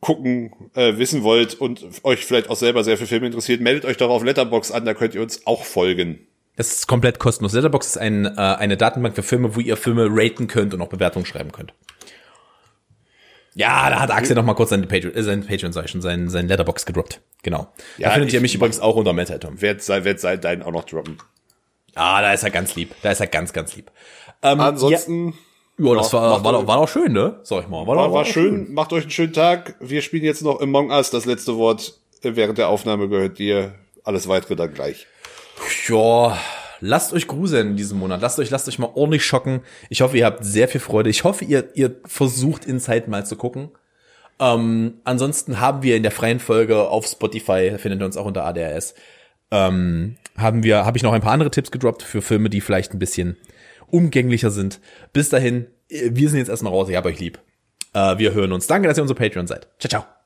[0.01, 3.97] gucken, äh, wissen wollt und euch vielleicht auch selber sehr für Filme interessiert, meldet euch
[3.97, 6.27] doch auf Letterbox an, da könnt ihr uns auch folgen.
[6.57, 7.53] Das ist komplett kostenlos.
[7.53, 10.89] Letterbox ist ein, äh, eine Datenbank für Filme, wo ihr Filme raten könnt und auch
[10.89, 11.75] Bewertungen schreiben könnt.
[13.55, 16.03] Ja, da hat Axel noch mal kurz seine Patreon, äh, sein Patreon, sag ich schon,
[16.03, 17.21] sein, sein Letterbox gedroppt.
[17.43, 17.73] Genau.
[17.99, 19.61] Ja, da findet ihr mich übrigens auch unter Meta Tom.
[19.61, 21.19] Werd sei, werd sei deinen auch noch droppen.
[21.95, 22.95] Ah, da ist er ganz lieb.
[23.03, 23.91] Da ist er ganz, ganz lieb.
[24.43, 25.35] Ähm, Ansonsten ja,
[25.81, 27.41] ja, das Ja, war, war, doch, war doch schön, ne?
[27.43, 27.87] Sag ich mal.
[27.87, 29.75] War, war, doch- war doch schön, macht euch einen schönen Tag.
[29.81, 33.75] Wir spielen jetzt noch Among Us, das letzte Wort äh, während der Aufnahme gehört dir.
[34.05, 35.07] Alles weitere dann gleich.
[35.89, 36.39] Ja,
[36.81, 38.21] lasst euch gruseln in diesem Monat.
[38.23, 39.61] Lasst euch, lasst euch mal ordentlich schocken.
[39.91, 41.11] Ich hoffe, ihr habt sehr viel Freude.
[41.11, 43.71] Ich hoffe, ihr, ihr versucht Inside mal zu gucken.
[44.39, 48.45] Ähm, ansonsten haben wir in der freien Folge auf Spotify, findet ihr uns auch unter
[48.47, 48.95] ADRS,
[49.51, 52.95] ähm, haben wir, habe ich noch ein paar andere Tipps gedroppt für Filme, die vielleicht
[52.95, 53.37] ein bisschen
[53.91, 54.81] umgänglicher sind.
[55.13, 56.89] Bis dahin, äh, wir sind jetzt erstmal raus.
[56.89, 57.39] Ich hab euch lieb.
[57.93, 58.67] Äh, wir hören uns.
[58.67, 59.69] Danke, dass ihr unser Patreon seid.
[59.79, 60.20] Ciao, ciao.